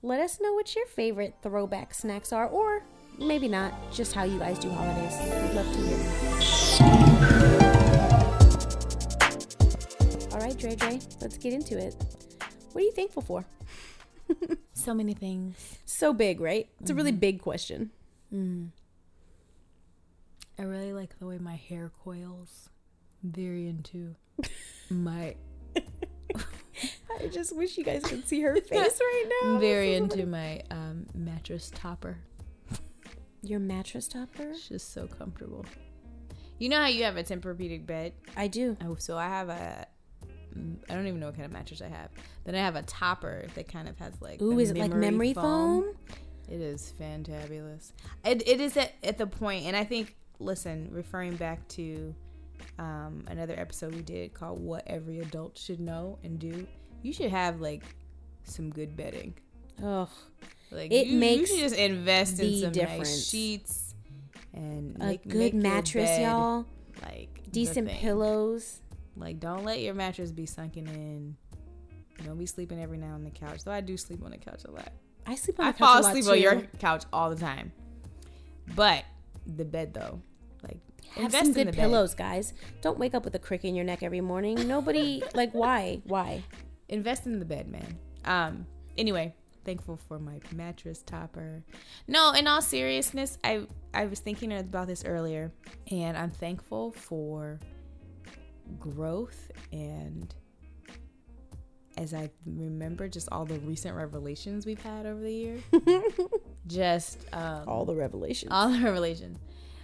Let 0.00 0.20
us 0.20 0.40
know 0.40 0.52
what 0.54 0.74
your 0.76 0.86
favorite 0.86 1.34
throwback 1.42 1.92
snacks 1.92 2.32
are, 2.32 2.46
or 2.46 2.84
maybe 3.18 3.48
not, 3.48 3.74
just 3.92 4.12
how 4.14 4.22
you 4.22 4.38
guys 4.38 4.58
do 4.58 4.70
holidays. 4.70 5.16
We'd 5.20 5.54
love 5.54 5.66
to 5.74 5.80
hear. 7.26 7.37
All 10.38 10.44
right, 10.44 10.56
Dre 10.56 10.76
Dre, 10.76 11.00
let's 11.20 11.36
get 11.36 11.52
into 11.52 11.76
it. 11.76 11.96
What 12.70 12.82
are 12.82 12.84
you 12.84 12.92
thankful 12.92 13.22
for? 13.22 13.44
So 14.72 14.94
many 14.94 15.12
things. 15.12 15.80
So 15.84 16.12
big, 16.12 16.40
right? 16.40 16.68
It's 16.80 16.90
a 16.90 16.94
really 16.94 17.10
big 17.10 17.42
question. 17.42 17.90
Mm. 18.32 18.68
I 20.56 20.62
really 20.62 20.92
like 20.92 21.18
the 21.18 21.26
way 21.26 21.38
my 21.38 21.56
hair 21.56 21.90
coils. 22.04 22.68
Very 23.24 23.66
into 23.66 24.14
my 24.88 25.34
I 27.20 27.26
just 27.32 27.56
wish 27.56 27.76
you 27.76 27.82
guys 27.82 28.04
could 28.04 28.28
see 28.28 28.40
her 28.42 28.54
face 28.60 29.00
right 29.00 29.30
now. 29.42 29.58
very 29.58 29.94
into 29.94 30.24
my 30.24 30.62
um, 30.70 31.06
mattress 31.12 31.72
topper. 31.74 32.18
Your 33.42 33.58
mattress 33.58 34.06
topper? 34.06 34.50
It's 34.50 34.68
just 34.68 34.94
so 34.94 35.08
comfortable. 35.08 35.66
You 36.58 36.68
know 36.68 36.80
how 36.80 36.86
you 36.86 37.02
have 37.02 37.16
a 37.16 37.24
Tempur-Pedic 37.24 37.84
bed? 37.84 38.12
I 38.36 38.46
do. 38.46 38.76
Oh, 38.84 38.94
so 38.94 39.18
I 39.18 39.26
have 39.26 39.48
a. 39.48 39.88
I 40.88 40.94
don't 40.94 41.06
even 41.06 41.20
know 41.20 41.26
what 41.26 41.34
kind 41.36 41.46
of 41.46 41.52
mattress 41.52 41.82
I 41.82 41.88
have. 41.88 42.10
Then 42.44 42.54
I 42.54 42.58
have 42.58 42.76
a 42.76 42.82
topper 42.82 43.46
that 43.54 43.68
kind 43.68 43.88
of 43.88 43.98
has 43.98 44.14
like. 44.20 44.40
Ooh, 44.42 44.58
is 44.58 44.70
it 44.70 44.76
like 44.76 44.92
memory 44.92 45.34
foam? 45.34 45.94
It 46.48 46.60
is 46.60 46.92
fantabulous. 46.98 47.92
It, 48.24 48.46
it 48.48 48.60
is 48.60 48.76
at, 48.76 48.94
at 49.02 49.18
the 49.18 49.26
point, 49.26 49.66
and 49.66 49.76
I 49.76 49.84
think, 49.84 50.16
listen, 50.38 50.88
referring 50.90 51.36
back 51.36 51.66
to 51.68 52.14
um, 52.78 53.24
another 53.28 53.54
episode 53.58 53.94
we 53.94 54.02
did 54.02 54.32
called 54.32 54.60
What 54.60 54.84
Every 54.86 55.20
Adult 55.20 55.58
Should 55.58 55.80
Know 55.80 56.18
and 56.24 56.38
Do, 56.38 56.66
you 57.02 57.12
should 57.12 57.30
have 57.30 57.60
like 57.60 57.82
some 58.44 58.70
good 58.70 58.96
bedding. 58.96 59.34
Ugh. 59.84 60.08
Like 60.70 60.90
It 60.92 61.06
you, 61.06 61.14
you 61.14 61.18
makes 61.18 61.50
should 61.50 61.60
just 61.60 61.76
invest 61.76 62.40
in 62.40 62.60
some 62.60 62.72
difference. 62.72 63.08
nice 63.10 63.28
sheets 63.28 63.94
and 64.54 64.96
A 65.00 65.06
make, 65.06 65.28
good 65.28 65.38
make 65.38 65.54
mattress, 65.54 66.08
bed, 66.08 66.22
y'all. 66.22 66.66
Like 67.02 67.42
Decent 67.50 67.88
pillows. 67.88 68.80
Like 69.18 69.40
don't 69.40 69.64
let 69.64 69.80
your 69.80 69.94
mattress 69.94 70.30
be 70.32 70.46
sunken 70.46 70.86
in. 70.86 71.36
Don't 72.24 72.38
be 72.38 72.46
sleeping 72.46 72.80
every 72.82 72.98
now 72.98 73.14
on 73.14 73.24
the 73.24 73.30
couch. 73.30 73.64
Though 73.64 73.72
I 73.72 73.80
do 73.80 73.96
sleep 73.96 74.24
on 74.24 74.30
the 74.32 74.38
couch 74.38 74.62
a 74.66 74.70
lot. 74.70 74.92
I 75.26 75.34
sleep 75.34 75.60
on 75.60 75.66
I 75.66 75.72
the 75.72 75.78
couch 75.78 75.86
fall 75.88 76.06
asleep 76.06 76.26
on 76.26 76.40
your 76.40 76.62
couch 76.78 77.04
all 77.12 77.30
the 77.30 77.36
time. 77.36 77.72
But 78.74 79.04
the 79.46 79.64
bed 79.64 79.94
though, 79.94 80.20
like 80.62 80.78
Have 81.14 81.26
invest 81.26 81.44
some 81.44 81.48
in 81.48 81.54
good 81.54 81.68
the 81.68 81.72
bed. 81.72 81.80
pillows, 81.80 82.14
guys. 82.14 82.54
Don't 82.82 82.98
wake 82.98 83.14
up 83.14 83.24
with 83.24 83.34
a 83.34 83.38
crick 83.38 83.64
in 83.64 83.74
your 83.74 83.84
neck 83.84 84.02
every 84.02 84.20
morning. 84.20 84.66
Nobody 84.66 85.22
like 85.34 85.52
why? 85.52 86.00
Why? 86.04 86.42
Invest 86.88 87.26
in 87.26 87.38
the 87.38 87.44
bed, 87.44 87.68
man. 87.68 87.98
Um. 88.24 88.66
Anyway, 88.96 89.34
thankful 89.64 89.96
for 89.96 90.18
my 90.18 90.40
mattress 90.54 91.02
topper. 91.02 91.62
No, 92.08 92.32
in 92.32 92.46
all 92.46 92.60
seriousness, 92.62 93.38
I 93.44 93.66
I 93.94 94.06
was 94.06 94.18
thinking 94.18 94.52
about 94.52 94.86
this 94.86 95.04
earlier, 95.04 95.52
and 95.90 96.16
I'm 96.16 96.30
thankful 96.30 96.92
for 96.92 97.60
growth 98.78 99.50
and 99.72 100.34
as 101.98 102.14
I 102.14 102.30
remember 102.46 103.08
just 103.08 103.28
all 103.32 103.44
the 103.44 103.58
recent 103.60 103.96
revelations 103.96 104.64
we've 104.64 104.80
had 104.80 105.04
over 105.04 105.20
the 105.20 105.32
year. 105.32 105.58
just 106.68 107.18
um, 107.32 107.64
All 107.66 107.84
the 107.84 107.94
revelations. 107.94 108.52
all 108.52 108.70
the 108.70 108.80
revelations. 108.80 109.36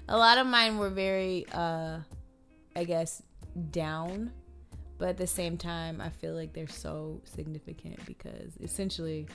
A 0.09 0.17
lot 0.17 0.38
of 0.38 0.47
mine 0.47 0.79
were 0.79 0.91
very, 0.91 1.45
uh, 1.53 1.99
I 2.76 2.85
guess, 2.85 3.21
down, 3.73 4.31
but 4.99 5.09
at 5.09 5.17
the 5.17 5.26
same 5.26 5.57
time, 5.57 6.00
I 6.00 6.11
feel 6.11 6.35
like 6.35 6.53
they're 6.53 6.69
so 6.69 7.21
significant 7.25 8.05
because 8.07 8.57
essentially, 8.61 9.26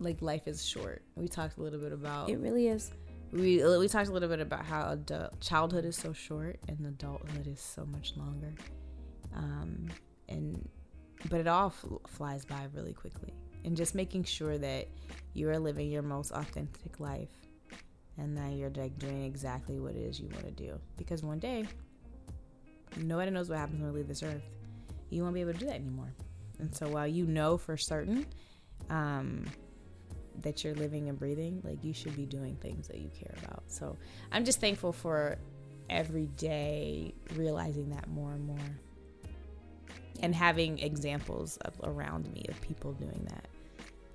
like 0.00 0.20
life 0.20 0.46
is 0.46 0.64
short. 0.66 1.02
We 1.16 1.28
talked 1.28 1.56
a 1.56 1.62
little 1.62 1.80
bit 1.80 1.92
about 1.92 2.28
it 2.28 2.38
really 2.38 2.68
is. 2.68 2.90
We 3.32 3.62
we 3.78 3.88
talked 3.88 4.08
a 4.08 4.12
little 4.12 4.28
bit 4.28 4.40
about 4.40 4.64
how 4.64 4.90
adult, 4.90 5.40
childhood 5.40 5.84
is 5.84 5.96
so 5.96 6.12
short 6.12 6.58
and 6.68 6.84
adulthood 6.86 7.46
is 7.46 7.60
so 7.60 7.84
much 7.86 8.16
longer. 8.16 8.54
Um, 9.34 9.88
and 10.28 10.68
but 11.28 11.40
it 11.40 11.46
all 11.46 11.72
flies 12.08 12.44
by 12.44 12.66
really 12.74 12.92
quickly. 12.92 13.32
And 13.64 13.76
just 13.76 13.94
making 13.94 14.24
sure 14.24 14.56
that 14.58 14.88
you 15.34 15.48
are 15.50 15.58
living 15.58 15.90
your 15.90 16.02
most 16.02 16.32
authentic 16.32 16.98
life 16.98 17.28
and 18.16 18.36
that 18.36 18.52
you're 18.54 18.70
like 18.70 18.98
doing 18.98 19.24
exactly 19.24 19.78
what 19.78 19.94
it 19.94 20.00
is 20.00 20.18
you 20.18 20.28
want 20.28 20.44
to 20.44 20.50
do. 20.50 20.80
Because 20.96 21.22
one 21.22 21.38
day, 21.38 21.66
nobody 22.96 23.30
knows 23.30 23.50
what 23.50 23.58
happens 23.58 23.80
when 23.80 23.92
we 23.92 23.98
leave 23.98 24.08
this 24.08 24.22
earth. 24.22 24.42
You 25.10 25.22
won't 25.22 25.34
be 25.34 25.42
able 25.42 25.52
to 25.52 25.58
do 25.58 25.66
that 25.66 25.74
anymore. 25.74 26.12
And 26.58 26.74
so 26.74 26.88
while 26.88 27.06
you 27.06 27.26
know 27.26 27.58
for 27.58 27.76
certain 27.76 28.26
um, 28.88 29.44
that 30.42 30.64
you're 30.64 30.74
living 30.74 31.08
and 31.08 31.18
breathing, 31.18 31.60
like 31.64 31.82
you 31.84 31.92
should 31.92 32.16
be 32.16 32.26
doing 32.26 32.56
things 32.56 32.88
that 32.88 32.98
you 32.98 33.10
care 33.10 33.34
about. 33.42 33.62
So 33.68 33.96
I'm 34.32 34.44
just 34.44 34.60
thankful 34.60 34.92
for 34.92 35.38
every 35.88 36.26
day 36.36 37.14
realizing 37.34 37.90
that 37.90 38.08
more 38.08 38.32
and 38.32 38.46
more 38.46 38.58
and 40.22 40.34
having 40.34 40.78
examples 40.78 41.56
of, 41.58 41.74
around 41.82 42.30
me 42.32 42.44
of 42.48 42.60
people 42.60 42.92
doing 42.92 43.26
that. 43.30 43.48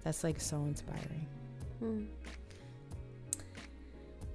That's 0.03 0.23
like 0.23 0.39
so 0.39 0.57
inspiring. 0.57 1.27
Hmm. 1.79 2.03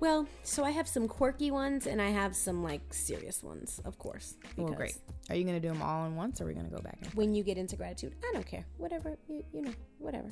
Well, 0.00 0.26
so 0.44 0.64
I 0.64 0.70
have 0.70 0.88
some 0.88 1.06
quirky 1.06 1.50
ones 1.50 1.87
and 1.87 2.00
I 2.00 2.09
have 2.09 2.35
some 2.35 2.62
like 2.62 2.80
serious 2.92 3.42
ones, 3.42 3.80
of 3.85 3.99
course. 3.99 4.35
Well, 4.56 4.73
great. 4.73 4.97
Are 5.28 5.37
you 5.37 5.44
going 5.44 5.61
to 5.61 5.66
do 5.66 5.73
them 5.73 5.82
all 5.82 6.06
in 6.06 6.16
once 6.16 6.40
or 6.40 6.44
are 6.44 6.47
we 6.47 6.54
going 6.54 6.68
to 6.68 6.75
go 6.75 6.82
back? 6.82 6.99
And 7.02 7.12
when 7.14 7.35
you 7.35 7.42
get 7.42 7.59
into 7.59 7.76
gratitude, 7.76 8.14
I 8.25 8.32
don't 8.32 8.47
care. 8.47 8.64
Whatever, 8.78 9.18
you, 9.28 9.44
you 9.52 9.62
know, 9.62 9.73
whatever. 9.99 10.28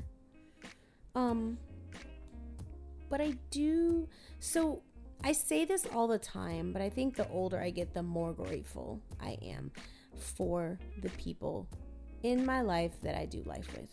Um, 1.18 1.58
but 3.10 3.20
I 3.20 3.34
do. 3.50 4.08
So 4.38 4.82
I 5.24 5.32
say 5.32 5.64
this 5.64 5.84
all 5.92 6.06
the 6.06 6.18
time, 6.18 6.72
but 6.72 6.80
I 6.80 6.88
think 6.88 7.16
the 7.16 7.28
older 7.28 7.58
I 7.60 7.70
get, 7.70 7.92
the 7.92 8.04
more 8.04 8.32
grateful 8.32 9.00
I 9.20 9.36
am 9.42 9.72
for 10.16 10.78
the 11.02 11.08
people 11.10 11.68
in 12.22 12.46
my 12.46 12.60
life 12.60 12.92
that 13.02 13.16
I 13.16 13.26
do 13.26 13.42
life 13.44 13.68
with. 13.76 13.90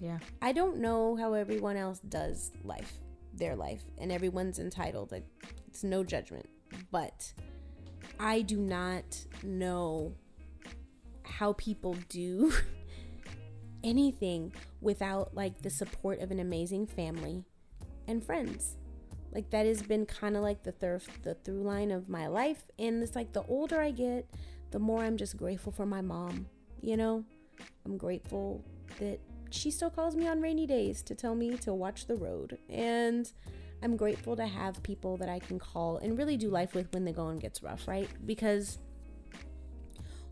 Yeah. 0.00 0.18
I 0.40 0.52
don't 0.52 0.78
know 0.78 1.14
how 1.16 1.34
everyone 1.34 1.76
else 1.76 1.98
does 1.98 2.52
life 2.64 2.94
their 3.34 3.54
life 3.54 3.82
and 3.98 4.10
everyone's 4.10 4.58
entitled. 4.58 5.12
It's 5.68 5.84
no 5.84 6.02
judgment. 6.02 6.48
But 6.90 7.34
I 8.18 8.40
do 8.40 8.56
not 8.56 9.26
know 9.42 10.14
how 11.22 11.52
people 11.52 11.96
do 12.08 12.52
anything 13.82 14.52
without 14.80 15.34
like 15.34 15.62
the 15.62 15.70
support 15.70 16.20
of 16.20 16.30
an 16.30 16.40
amazing 16.40 16.86
family 16.86 17.44
and 18.06 18.24
friends. 18.24 18.76
Like 19.32 19.50
that 19.50 19.66
has 19.66 19.82
been 19.82 20.06
kind 20.06 20.36
of 20.36 20.42
like 20.42 20.62
the 20.62 20.72
thir- 20.72 21.00
the 21.22 21.34
through 21.34 21.62
line 21.62 21.90
of 21.90 22.08
my 22.08 22.26
life 22.26 22.62
and 22.78 23.02
it's 23.02 23.14
like 23.14 23.32
the 23.32 23.44
older 23.44 23.80
I 23.80 23.90
get, 23.92 24.28
the 24.70 24.78
more 24.78 25.02
I'm 25.02 25.16
just 25.16 25.36
grateful 25.36 25.72
for 25.72 25.86
my 25.86 26.00
mom, 26.00 26.46
you 26.80 26.96
know? 26.96 27.24
I'm 27.84 27.96
grateful 27.96 28.64
that 28.98 29.20
she 29.50 29.70
still 29.70 29.90
calls 29.90 30.16
me 30.16 30.26
on 30.28 30.40
rainy 30.40 30.66
days 30.66 31.02
to 31.02 31.14
tell 31.14 31.34
me 31.34 31.56
to 31.58 31.74
watch 31.74 32.06
the 32.06 32.16
road. 32.16 32.58
And 32.68 33.30
I'm 33.82 33.96
grateful 33.96 34.36
to 34.36 34.46
have 34.46 34.82
people 34.82 35.16
that 35.18 35.28
I 35.28 35.38
can 35.38 35.58
call 35.58 35.98
and 35.98 36.16
really 36.18 36.36
do 36.36 36.50
life 36.50 36.74
with 36.74 36.92
when 36.92 37.04
the 37.04 37.12
going 37.12 37.38
gets 37.38 37.62
rough, 37.62 37.88
right? 37.88 38.08
Because 38.26 38.78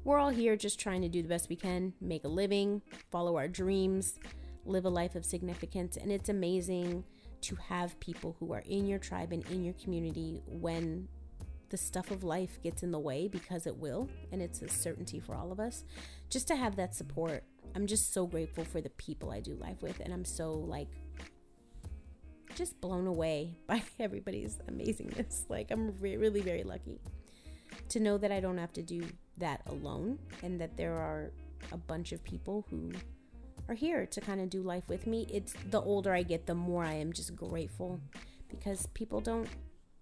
we're 0.08 0.18
all 0.18 0.30
here 0.30 0.56
just 0.56 0.80
trying 0.80 1.02
to 1.02 1.08
do 1.08 1.20
the 1.20 1.28
best 1.28 1.50
we 1.50 1.54
can, 1.54 1.92
make 2.00 2.24
a 2.24 2.28
living, 2.28 2.80
follow 3.10 3.36
our 3.36 3.46
dreams, 3.46 4.18
live 4.64 4.86
a 4.86 4.88
life 4.88 5.14
of 5.14 5.22
significance. 5.22 5.98
And 5.98 6.10
it's 6.10 6.30
amazing 6.30 7.04
to 7.42 7.54
have 7.56 8.00
people 8.00 8.34
who 8.40 8.54
are 8.54 8.62
in 8.64 8.86
your 8.86 8.98
tribe 8.98 9.32
and 9.32 9.46
in 9.50 9.62
your 9.62 9.74
community 9.74 10.40
when 10.46 11.08
the 11.68 11.76
stuff 11.76 12.10
of 12.10 12.24
life 12.24 12.58
gets 12.62 12.82
in 12.82 12.90
the 12.90 12.98
way 12.98 13.28
because 13.28 13.66
it 13.66 13.76
will, 13.76 14.08
and 14.32 14.40
it's 14.40 14.62
a 14.62 14.68
certainty 14.70 15.20
for 15.20 15.34
all 15.34 15.52
of 15.52 15.60
us. 15.60 15.84
Just 16.30 16.48
to 16.48 16.56
have 16.56 16.76
that 16.76 16.94
support 16.94 17.44
I'm 17.74 17.86
just 17.86 18.14
so 18.14 18.26
grateful 18.26 18.64
for 18.64 18.80
the 18.80 18.88
people 18.88 19.30
I 19.30 19.40
do 19.40 19.54
life 19.56 19.82
with, 19.82 20.00
and 20.00 20.10
I'm 20.10 20.24
so 20.24 20.54
like 20.54 20.88
just 22.54 22.80
blown 22.80 23.06
away 23.06 23.58
by 23.66 23.82
everybody's 24.00 24.56
amazingness. 24.70 25.50
Like, 25.50 25.70
I'm 25.70 25.94
re- 26.00 26.16
really 26.16 26.40
very 26.40 26.64
lucky 26.64 26.98
to 27.90 28.00
know 28.00 28.18
that 28.18 28.32
I 28.32 28.40
don't 28.40 28.58
have 28.58 28.72
to 28.74 28.82
do 28.82 29.04
that 29.38 29.62
alone 29.66 30.18
and 30.42 30.60
that 30.60 30.76
there 30.76 30.94
are 30.94 31.30
a 31.72 31.76
bunch 31.76 32.12
of 32.12 32.22
people 32.24 32.64
who 32.70 32.92
are 33.68 33.74
here 33.74 34.06
to 34.06 34.20
kind 34.20 34.40
of 34.40 34.50
do 34.50 34.62
life 34.62 34.84
with 34.88 35.06
me. 35.06 35.26
It's 35.30 35.54
the 35.70 35.80
older 35.80 36.12
I 36.12 36.22
get, 36.22 36.46
the 36.46 36.54
more 36.54 36.84
I 36.84 36.94
am 36.94 37.12
just 37.12 37.36
grateful 37.36 38.00
because 38.48 38.86
people 38.94 39.20
don't, 39.20 39.48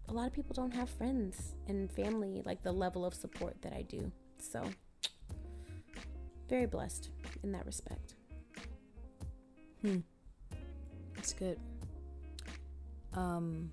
a 0.09 0.13
lot 0.13 0.27
of 0.27 0.33
people 0.33 0.55
don't 0.55 0.75
have 0.75 0.89
friends 0.89 1.55
and 1.67 1.91
family 1.91 2.43
like 2.45 2.63
the 2.63 2.73
level 2.73 3.05
of 3.05 3.15
support 3.15 3.61
that 3.63 3.73
I 3.73 3.83
do. 3.83 4.11
So, 4.39 4.65
very 6.49 6.67
blessed 6.67 7.11
in 7.43 7.53
that 7.53 7.67
respect. 7.67 8.15
Hmm. 9.83 9.99
That's 11.15 11.33
good. 11.33 11.59
Um, 13.15 13.73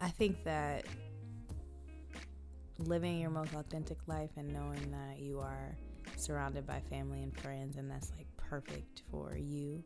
I 0.00 0.08
think 0.10 0.44
that 0.44 0.84
living 2.86 3.20
your 3.20 3.30
most 3.30 3.54
authentic 3.54 3.98
life 4.06 4.30
and 4.36 4.52
knowing 4.52 4.90
that 4.90 5.20
you 5.20 5.38
are 5.38 5.76
surrounded 6.16 6.66
by 6.66 6.80
family 6.90 7.22
and 7.22 7.38
friends 7.40 7.76
and 7.76 7.90
that's 7.90 8.10
like 8.16 8.26
perfect 8.36 9.02
for 9.10 9.36
you. 9.36 9.82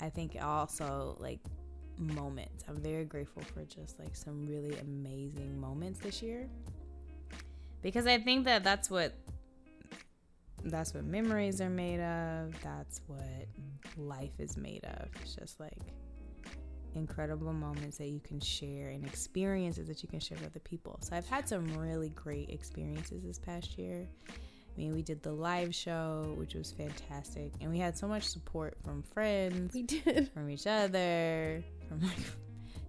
I 0.00 0.10
think 0.10 0.36
also 0.40 1.16
like 1.20 1.40
moments. 1.98 2.64
I'm 2.68 2.76
very 2.76 3.04
grateful 3.04 3.42
for 3.42 3.64
just 3.64 3.98
like 3.98 4.16
some 4.16 4.46
really 4.46 4.76
amazing 4.78 5.60
moments 5.60 6.00
this 6.00 6.22
year. 6.22 6.48
Because 7.82 8.06
I 8.06 8.18
think 8.18 8.44
that 8.46 8.64
that's 8.64 8.90
what 8.90 9.14
that's 10.64 10.94
what 10.94 11.04
memories 11.04 11.60
are 11.60 11.70
made 11.70 12.00
of. 12.00 12.54
That's 12.62 13.02
what 13.06 13.46
life 13.96 14.32
is 14.38 14.56
made 14.56 14.84
of. 14.84 15.08
It's 15.20 15.34
just 15.34 15.60
like 15.60 15.78
incredible 16.94 17.52
moments 17.52 17.98
that 17.98 18.08
you 18.08 18.20
can 18.20 18.40
share 18.40 18.88
and 18.88 19.04
experiences 19.04 19.86
that 19.88 20.02
you 20.02 20.08
can 20.08 20.20
share 20.20 20.38
with 20.38 20.46
other 20.46 20.60
people. 20.60 20.98
So 21.02 21.16
I've 21.16 21.26
had 21.26 21.48
some 21.48 21.66
really 21.76 22.10
great 22.10 22.50
experiences 22.50 23.22
this 23.22 23.38
past 23.38 23.78
year. 23.78 24.08
I 24.28 24.76
mean, 24.76 24.92
we 24.92 25.02
did 25.02 25.22
the 25.22 25.32
live 25.32 25.74
show, 25.74 26.34
which 26.36 26.54
was 26.54 26.72
fantastic, 26.72 27.52
and 27.60 27.70
we 27.70 27.78
had 27.78 27.96
so 27.96 28.08
much 28.08 28.24
support 28.24 28.76
from 28.84 29.02
friends. 29.02 29.72
We 29.72 29.82
did 29.82 30.30
from 30.32 30.50
each 30.50 30.66
other, 30.66 31.62
from 31.88 32.00
like 32.00 32.18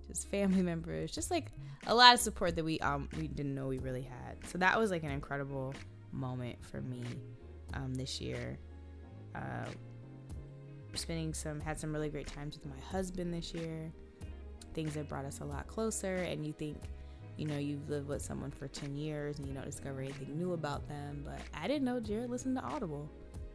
just 0.07 0.27
family 0.29 0.63
members, 0.63 1.11
just 1.11 1.29
like 1.29 1.51
a 1.85 1.93
lot 1.93 2.15
of 2.15 2.19
support 2.19 2.55
that 2.55 2.65
we 2.65 2.79
um 2.79 3.07
we 3.19 3.27
didn't 3.27 3.53
know 3.53 3.67
we 3.67 3.77
really 3.79 4.01
had. 4.01 4.37
So 4.47 4.57
that 4.57 4.79
was 4.79 4.89
like 4.89 5.03
an 5.03 5.11
incredible 5.11 5.75
moment 6.11 6.57
for 6.65 6.81
me 6.81 7.03
um, 7.73 7.93
this 7.93 8.19
year. 8.19 8.57
Uh, 9.35 9.65
spending 10.95 11.33
some 11.33 11.59
had 11.59 11.79
some 11.79 11.93
really 11.93 12.09
great 12.09 12.27
times 12.27 12.55
with 12.55 12.65
my 12.65 12.79
husband 12.91 13.33
this 13.33 13.53
year. 13.53 13.91
Things 14.73 14.93
that 14.95 15.07
brought 15.07 15.25
us 15.25 15.39
a 15.39 15.45
lot 15.45 15.67
closer, 15.67 16.15
and 16.15 16.45
you 16.45 16.51
think, 16.51 16.77
you 17.37 17.45
know, 17.45 17.57
you've 17.57 17.89
lived 17.89 18.07
with 18.07 18.21
someone 18.21 18.51
for 18.51 18.67
ten 18.67 18.95
years 18.95 19.39
and 19.39 19.47
you 19.47 19.53
don't 19.53 19.65
discover 19.65 20.01
anything 20.01 20.37
new 20.37 20.53
about 20.53 20.87
them. 20.87 21.23
But 21.25 21.39
I 21.53 21.67
didn't 21.67 21.85
know 21.85 21.99
Jared 21.99 22.29
listened 22.29 22.57
to 22.57 22.63
Audible. 22.63 23.09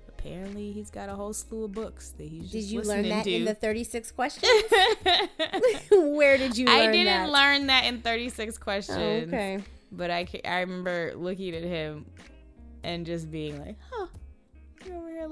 Apparently, 0.09 0.73
he's 0.73 0.91
got 0.91 1.09
a 1.09 1.15
whole 1.15 1.33
slew 1.33 1.65
of 1.65 1.73
books 1.73 2.11
that 2.19 2.29
he's. 2.29 2.51
Did 2.51 2.65
you 2.65 2.83
learn 2.83 3.09
that 3.09 3.25
to. 3.25 3.33
in 3.33 3.45
the 3.45 3.55
thirty-six 3.55 4.11
questions? 4.13 4.51
Where 5.91 6.37
did 6.39 6.57
you? 6.57 6.69
I 6.69 6.87
didn't 6.91 7.07
that? 7.07 7.31
learn 7.31 7.67
that 7.69 7.85
in 7.85 8.01
thirty-six 8.03 8.59
questions. 8.59 8.99
Oh, 8.99 9.27
okay. 9.27 9.61
But 9.93 10.11
I, 10.11 10.27
I 10.45 10.61
remember 10.61 11.15
looking 11.17 11.55
at 11.55 11.65
him 11.65 12.07
and 12.85 13.05
just 13.05 13.31
being 13.31 13.59
like, 13.59 13.77
huh. 13.91 14.00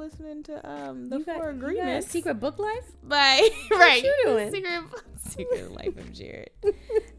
You 0.08 0.24
over 0.24 0.28
here 0.28 0.34
listening 0.34 0.42
to 0.44 0.70
um 0.70 1.08
the 1.08 1.18
you 1.18 1.24
Four 1.24 1.34
got, 1.34 1.48
Agreements, 1.48 2.06
Secret 2.08 2.34
Book 2.34 2.58
Life, 2.58 2.90
by 3.02 3.48
right? 3.70 4.02
you 4.02 4.14
doing 4.24 4.52
Secret 4.52 4.82
Secret 5.16 5.72
Life 5.76 5.96
of 5.96 6.12
Jared. 6.12 6.50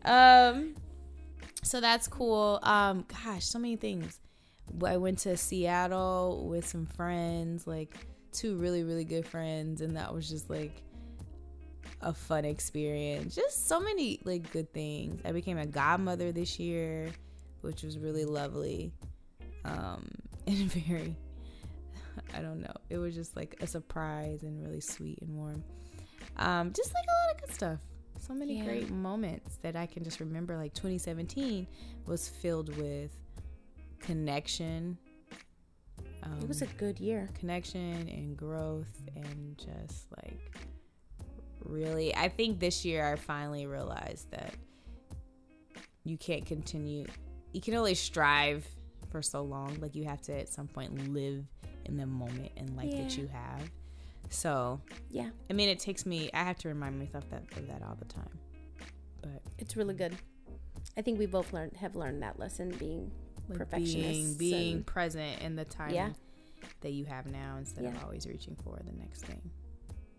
um, 0.06 0.76
so 1.64 1.82
that's 1.82 2.08
cool. 2.08 2.60
Um, 2.64 3.06
gosh, 3.24 3.46
so 3.46 3.60
many 3.60 3.76
things. 3.76 4.20
I 4.86 4.98
went 4.98 5.20
to 5.20 5.36
Seattle 5.36 6.48
with 6.50 6.68
some 6.68 6.86
friends, 6.86 7.68
like 7.68 7.96
two 8.32 8.56
really 8.58 8.84
really 8.84 9.06
good 9.06 9.26
friends, 9.26 9.82
and 9.82 9.96
that 9.98 10.14
was 10.14 10.30
just 10.30 10.50
like 10.50 10.82
a 12.02 12.14
fun 12.14 12.46
experience. 12.46 13.36
Just 13.36 13.68
so 13.68 13.80
many 13.80 14.20
like 14.24 14.52
good 14.52 14.72
things. 14.74 15.22
I 15.26 15.32
became 15.32 15.58
a 15.58 15.66
godmother 15.66 16.32
this 16.32 16.60
year, 16.60 17.10
which 17.62 17.84
was 17.84 17.98
really 17.98 18.26
lovely 18.26 18.94
um, 19.66 20.10
and 20.48 20.72
very 20.72 21.16
I 22.34 22.42
don't 22.42 22.62
know. 22.62 22.74
It 22.90 22.98
was 22.98 23.16
just 23.16 23.36
like 23.36 23.56
a 23.62 23.68
surprise 23.68 24.44
and 24.44 24.62
really 24.62 24.82
sweet 24.82 25.20
and 25.22 25.36
warm. 25.36 25.64
Um, 26.38 26.72
just 26.74 26.94
like 26.94 27.04
a 27.08 27.28
lot 27.28 27.36
of 27.36 27.42
good 27.42 27.56
stuff. 27.56 27.80
So 28.20 28.34
many 28.34 28.58
yeah. 28.58 28.66
great 28.66 28.90
moments 28.90 29.58
that 29.62 29.76
I 29.76 29.86
can 29.86 30.04
just 30.04 30.20
remember. 30.20 30.58
Like 30.58 30.74
2017 30.74 31.68
was 32.06 32.28
filled 32.28 32.76
with 32.78 33.12
connection. 34.00 34.98
Um, 36.24 36.40
it 36.42 36.48
was 36.48 36.62
a 36.62 36.68
good 36.68 37.00
year. 37.00 37.30
Connection 37.40 38.10
and 38.10 38.36
growth 38.36 38.92
and 39.16 39.58
just 39.58 40.08
like 40.18 40.60
really. 41.64 42.16
I 42.16 42.30
think 42.30 42.60
this 42.60 42.84
year 42.84 43.14
I 43.14 43.16
finally 43.16 43.66
realized 43.66 44.30
that 44.32 44.54
you 46.04 46.18
can't 46.18 46.46
continue. 46.46 47.06
You 47.54 47.62
can 47.62 47.74
only 47.76 47.96
strive 47.96 48.68
for 49.10 49.22
so 49.22 49.42
long. 49.42 49.78
Like 49.80 49.96
you 49.96 50.06
have 50.06 50.22
to 50.24 50.40
at 50.40 50.50
some 50.50 50.68
point 50.68 51.14
live 51.14 51.46
in 51.86 51.98
the 51.98 52.06
moment 52.06 52.52
and 52.58 52.76
life 52.76 52.92
that 52.92 53.18
you 53.18 53.28
have. 53.28 53.70
So, 54.30 54.80
Yeah, 55.10 55.30
I 55.50 55.54
mean, 55.54 55.70
it 55.70 55.80
takes 55.80 56.06
me. 56.06 56.30
I 56.34 56.44
have 56.44 56.58
to 56.60 56.68
remind 56.68 57.00
myself 57.00 57.28
that 57.32 57.44
of 57.58 57.68
that 57.68 57.82
all 57.82 57.96
the 57.96 58.06
time. 58.06 58.38
But 59.22 59.42
it's 59.58 59.76
really 59.76 59.96
good. 59.96 60.16
I 60.98 61.02
think 61.02 61.18
we 61.20 61.26
both 61.26 61.52
learned 61.54 61.76
have 61.78 61.96
learned 61.96 62.22
that 62.24 62.40
lesson 62.40 62.70
being 62.78 63.12
like 63.48 63.58
perfectionists. 63.58 64.36
being 64.36 64.38
being 64.38 64.76
and- 64.78 64.86
present 64.86 65.42
in 65.42 65.56
the 65.56 65.66
time 65.66 65.92
Yeah. 65.94 66.12
that 66.82 66.92
you 66.92 67.06
have 67.06 67.26
now 67.26 67.58
instead 67.58 67.86
of 67.86 68.04
always 68.04 68.28
reaching 68.28 68.56
for 68.64 68.80
the 68.86 68.94
next 68.94 69.26
thing. 69.26 69.50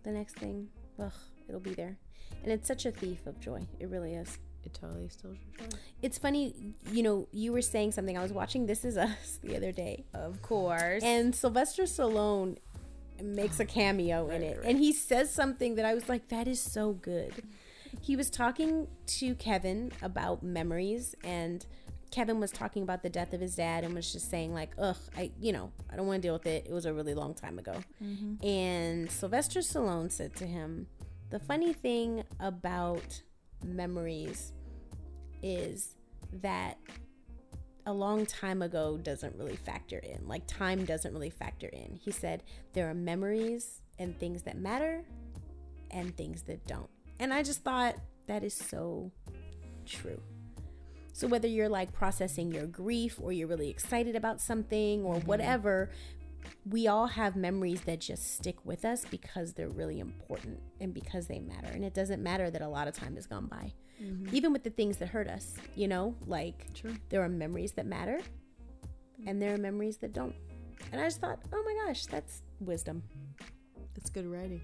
the 0.03 0.11
next 0.11 0.37
thing, 0.37 0.67
ugh, 0.99 1.13
it'll 1.47 1.61
be 1.61 1.75
there. 1.75 1.99
And 2.43 2.51
it's 2.51 2.67
such 2.67 2.87
a 2.87 2.91
thief 2.91 3.27
of 3.27 3.39
joy. 3.39 3.61
It 3.79 3.91
really 3.91 4.15
is. 4.15 4.39
It 4.65 4.75
totally 4.75 5.09
still 5.09 5.33
joy. 5.59 5.65
It's 6.03 6.19
funny, 6.19 6.55
you 6.93 7.03
know, 7.03 7.29
you 7.33 7.53
were 7.53 7.63
saying 7.63 7.93
something. 7.93 8.17
I 8.19 8.23
was 8.23 8.33
watching 8.33 8.67
This 8.67 8.85
Is 8.85 8.97
Us 8.97 9.39
the 9.43 9.57
other 9.57 9.73
day, 9.73 10.05
Of 10.15 10.43
course. 10.43 11.03
and 11.03 11.35
Sylvester 11.35 11.85
Stallone 11.85 12.59
makes 13.23 13.59
a 13.61 13.65
cameo 13.65 14.29
in 14.29 14.43
it. 14.43 14.59
right. 14.59 14.67
And 14.67 14.79
he 14.79 14.93
says 14.93 15.31
something 15.33 15.75
that 15.77 15.85
I 15.85 15.95
was 15.95 16.09
like, 16.09 16.29
that 16.29 16.47
is 16.49 16.61
so 16.61 16.93
good. 16.93 17.33
He 18.03 18.17
was 18.17 18.31
talking 18.31 18.87
to 19.19 19.35
Kevin 19.35 19.93
about 20.01 20.43
memories, 20.43 21.15
and 21.25 21.65
Kevin 22.11 22.39
was 22.41 22.51
talking 22.51 22.83
about 22.83 23.03
the 23.03 23.11
death 23.11 23.33
of 23.33 23.41
his 23.41 23.57
dad 23.57 23.85
and 23.85 23.95
was 23.95 24.13
just 24.13 24.31
saying, 24.31 24.53
like, 24.55 24.71
ugh, 24.79 24.97
I, 25.17 25.33
you 25.41 25.53
know, 25.53 25.73
I 25.93 25.97
don't 25.97 26.07
want 26.07 26.23
to 26.23 26.27
deal 26.29 26.35
with 26.35 26.47
it. 26.47 26.67
It 26.69 26.73
was 26.73 26.87
a 26.87 26.93
really 26.95 27.15
long 27.15 27.35
time 27.35 27.59
ago. 27.59 27.83
Mm-hmm. 28.03 28.47
And 28.47 29.11
Sylvester 29.11 29.61
Stallone 29.61 30.11
said 30.11 30.35
to 30.37 30.47
him, 30.47 30.87
the 31.31 31.39
funny 31.39 31.73
thing 31.73 32.25
about 32.41 33.23
memories 33.65 34.53
is 35.43 35.97
that 36.33 36.79
a 37.87 37.93
long 37.93 38.27
time 38.27 38.63
ago 38.63 38.99
doesn't 38.99 39.35
really 39.37 39.57
factor 39.57 39.99
in. 39.99 40.27
Like 40.27 40.47
time 40.47 40.85
doesn't 40.85 41.13
really 41.13 41.31
factor 41.31 41.69
in. 41.69 41.99
He 42.01 42.11
said 42.11 42.43
there 42.73 42.89
are 42.89 42.95
memories 42.95 43.81
and 43.99 44.19
things 44.19 44.43
that 44.43 44.59
matter 44.59 45.05
and 45.91 46.17
things 46.17 46.43
that 46.43 46.67
don't. 46.67 46.91
And 47.19 47.33
I 47.33 47.43
just 47.43 47.63
thought 47.63 47.97
that 48.27 48.45
is 48.45 48.55
so 48.55 49.11
true. 49.87 50.21
So 51.13 51.27
whether 51.27 51.49
you're 51.49 51.69
like 51.69 51.93
processing 51.93 52.53
your 52.53 52.67
grief 52.67 53.19
or 53.21 53.33
you're 53.33 53.49
really 53.49 53.69
excited 53.69 54.17
about 54.17 54.41
something 54.41 55.05
or 55.05 55.17
mm-hmm. 55.17 55.27
whatever, 55.27 55.91
we 56.67 56.87
all 56.87 57.07
have 57.07 57.37
memories 57.37 57.81
that 57.83 58.01
just 58.01 58.37
stick 58.37 58.57
with 58.65 58.85
us 58.85 59.05
because 59.11 59.55
they're 59.55 59.69
really 59.69 60.01
important 60.01 60.61
and 60.81 60.93
because 60.93 61.27
they 61.27 61.41
matter. 61.41 61.69
And 61.69 61.85
it 61.85 61.95
doesn't 61.95 62.23
matter 62.23 62.51
that 62.51 62.63
a 62.63 62.69
lot 62.69 62.89
of 62.89 62.95
time 62.95 63.15
has 63.17 63.27
gone 63.27 63.47
by. 63.47 63.73
Mm-hmm. 64.03 64.35
Even 64.35 64.53
with 64.53 64.65
the 64.65 64.71
things 64.71 64.97
that 64.99 65.09
hurt 65.09 65.29
us, 65.29 65.55
you 65.75 65.89
know, 65.89 66.15
like 66.27 66.73
True. 66.75 66.95
there 67.09 67.23
are 67.23 67.29
memories 67.29 67.73
that 67.73 67.87
matter 67.87 68.21
and 69.27 69.41
there 69.41 69.55
are 69.55 69.59
memories 69.59 69.99
that 69.99 70.13
don't. 70.13 70.35
And 70.93 71.01
I 71.01 71.05
just 71.05 71.21
thought, 71.21 71.39
oh 71.53 71.63
my 71.65 71.87
gosh, 71.87 72.07
that's 72.07 72.43
wisdom. 72.61 73.03
That's 73.95 74.11
good 74.11 74.27
writing. 74.27 74.63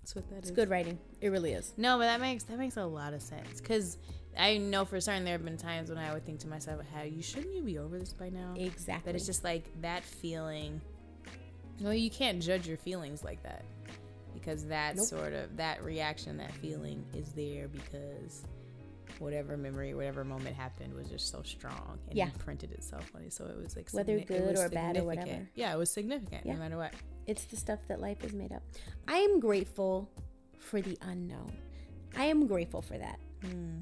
That's 0.00 0.14
what 0.16 0.28
that 0.30 0.38
It's 0.38 0.50
good 0.50 0.68
writing. 0.68 0.98
It 1.20 1.28
really 1.28 1.52
is. 1.52 1.74
No, 1.76 1.96
but 1.98 2.04
that 2.04 2.20
makes 2.20 2.44
that 2.44 2.58
makes 2.58 2.76
a 2.76 2.84
lot 2.84 3.14
of 3.14 3.22
sense 3.22 3.60
because 3.60 3.98
I 4.36 4.58
know 4.58 4.84
for 4.84 5.00
certain 5.00 5.24
there 5.24 5.34
have 5.34 5.44
been 5.44 5.56
times 5.56 5.90
when 5.90 5.98
I 5.98 6.12
would 6.12 6.26
think 6.26 6.40
to 6.40 6.48
myself, 6.48 6.80
"How 6.92 7.02
you 7.02 7.22
shouldn't 7.22 7.54
you 7.54 7.62
be 7.62 7.78
over 7.78 7.98
this 7.98 8.12
by 8.12 8.28
now?" 8.28 8.54
Exactly. 8.56 9.12
That 9.12 9.16
it's 9.16 9.26
just 9.26 9.44
like 9.44 9.64
that 9.82 10.02
feeling. 10.02 10.80
Well, 11.82 11.94
you 11.94 12.10
can't 12.10 12.40
judge 12.42 12.66
your 12.66 12.76
feelings 12.76 13.24
like 13.24 13.42
that 13.42 13.64
because 14.34 14.64
that 14.66 14.96
Nope. 14.96 15.06
sort 15.06 15.32
of 15.32 15.56
that 15.56 15.82
reaction, 15.84 16.36
that 16.38 16.52
feeling 16.54 17.04
is 17.14 17.32
there 17.32 17.68
because 17.68 18.42
whatever 19.18 19.56
memory, 19.56 19.94
whatever 19.94 20.24
moment 20.24 20.56
happened 20.56 20.94
was 20.94 21.08
just 21.08 21.30
so 21.30 21.42
strong 21.42 21.98
and 22.08 22.16
Yeah. 22.16 22.26
imprinted 22.26 22.72
itself 22.72 23.10
on 23.14 23.22
it. 23.22 23.32
So 23.32 23.46
it 23.46 23.56
was 23.56 23.76
like 23.76 23.90
Whether 23.92 24.18
signi- 24.18 24.26
good 24.26 24.58
or 24.58 24.68
bad 24.68 24.96
or 24.96 25.04
whatever. 25.04 25.48
Yeah, 25.54 25.72
it 25.74 25.76
was 25.76 25.90
significant 25.92 26.46
Yeah. 26.46 26.54
no 26.54 26.58
matter 26.60 26.76
what. 26.76 26.94
It's 27.26 27.44
the 27.44 27.56
stuff 27.56 27.78
that 27.88 28.00
life 28.00 28.24
is 28.24 28.32
made 28.32 28.52
up. 28.52 28.62
I 29.06 29.18
am 29.18 29.38
grateful 29.38 30.08
for 30.58 30.80
the 30.80 30.98
unknown. 31.02 31.52
I 32.16 32.24
am 32.26 32.46
grateful 32.46 32.82
for 32.82 32.98
that. 32.98 33.18
Hmm. 33.42 33.80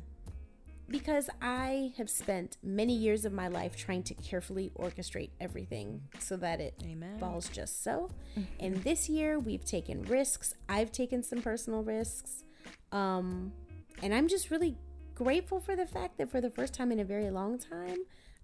Because 0.91 1.31
I 1.41 1.93
have 1.99 2.11
spent 2.11 2.57
many 2.63 2.95
years 2.97 3.25
of 3.25 3.33
my 3.33 3.47
life 3.47 3.77
trying 3.77 4.03
to 4.05 4.15
carefully 4.15 4.73
orchestrate 4.77 5.31
everything 5.41 6.03
so 6.19 6.37
that 6.39 6.61
it 6.61 6.75
Amen. 6.85 7.17
falls 7.21 7.49
just 7.49 7.85
so. 7.85 8.11
And 8.59 8.77
this 8.83 9.09
year 9.09 9.39
we've 9.39 9.65
taken 9.65 10.03
risks. 10.03 10.55
I've 10.69 10.91
taken 10.91 11.23
some 11.23 11.43
personal 11.43 11.85
risks. 11.85 12.43
Um, 12.91 13.53
and 14.03 14.13
I'm 14.13 14.27
just 14.27 14.51
really 14.51 14.77
grateful 15.15 15.61
for 15.61 15.77
the 15.77 15.87
fact 15.87 16.19
that 16.19 16.29
for 16.31 16.41
the 16.41 16.51
first 16.51 16.75
time 16.75 16.91
in 16.91 16.99
a 16.99 17.05
very 17.05 17.31
long 17.31 17.59
time, 17.59 17.99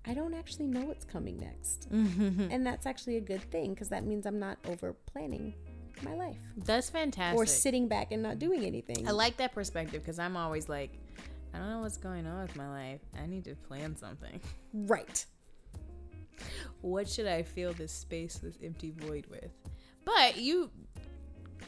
I 0.06 0.14
don't 0.14 0.34
actually 0.34 0.68
know 0.68 0.82
what's 0.82 1.04
coming 1.04 1.38
next. 1.38 1.88
and 1.90 2.64
that's 2.64 2.86
actually 2.86 3.16
a 3.16 3.20
good 3.20 3.42
thing 3.50 3.74
because 3.74 3.88
that 3.88 4.04
means 4.06 4.24
I'm 4.24 4.38
not 4.38 4.58
over 4.68 4.92
planning 4.92 5.54
my 6.02 6.14
life 6.14 6.36
That's 6.58 6.90
fantastic. 6.90 7.38
or 7.38 7.46
sitting 7.46 7.88
back 7.88 8.12
and 8.12 8.22
not 8.22 8.38
doing 8.38 8.64
anything. 8.64 9.08
I 9.08 9.12
like 9.12 9.38
that 9.38 9.52
perspective 9.54 10.02
because 10.02 10.18
I'm 10.18 10.36
always 10.36 10.68
like, 10.68 10.92
I 11.56 11.58
don't 11.60 11.70
know 11.70 11.80
what's 11.80 11.96
going 11.96 12.26
on 12.26 12.42
with 12.42 12.54
my 12.56 12.68
life. 12.68 13.00
I 13.20 13.26
need 13.26 13.44
to 13.44 13.54
plan 13.54 13.96
something. 13.96 14.40
right. 14.72 15.24
What 16.82 17.08
should 17.08 17.26
I 17.26 17.42
fill 17.42 17.72
this 17.72 17.92
space, 17.92 18.36
this 18.36 18.58
empty 18.62 18.92
void 18.94 19.26
with? 19.30 19.50
But 20.04 20.36
you 20.36 20.70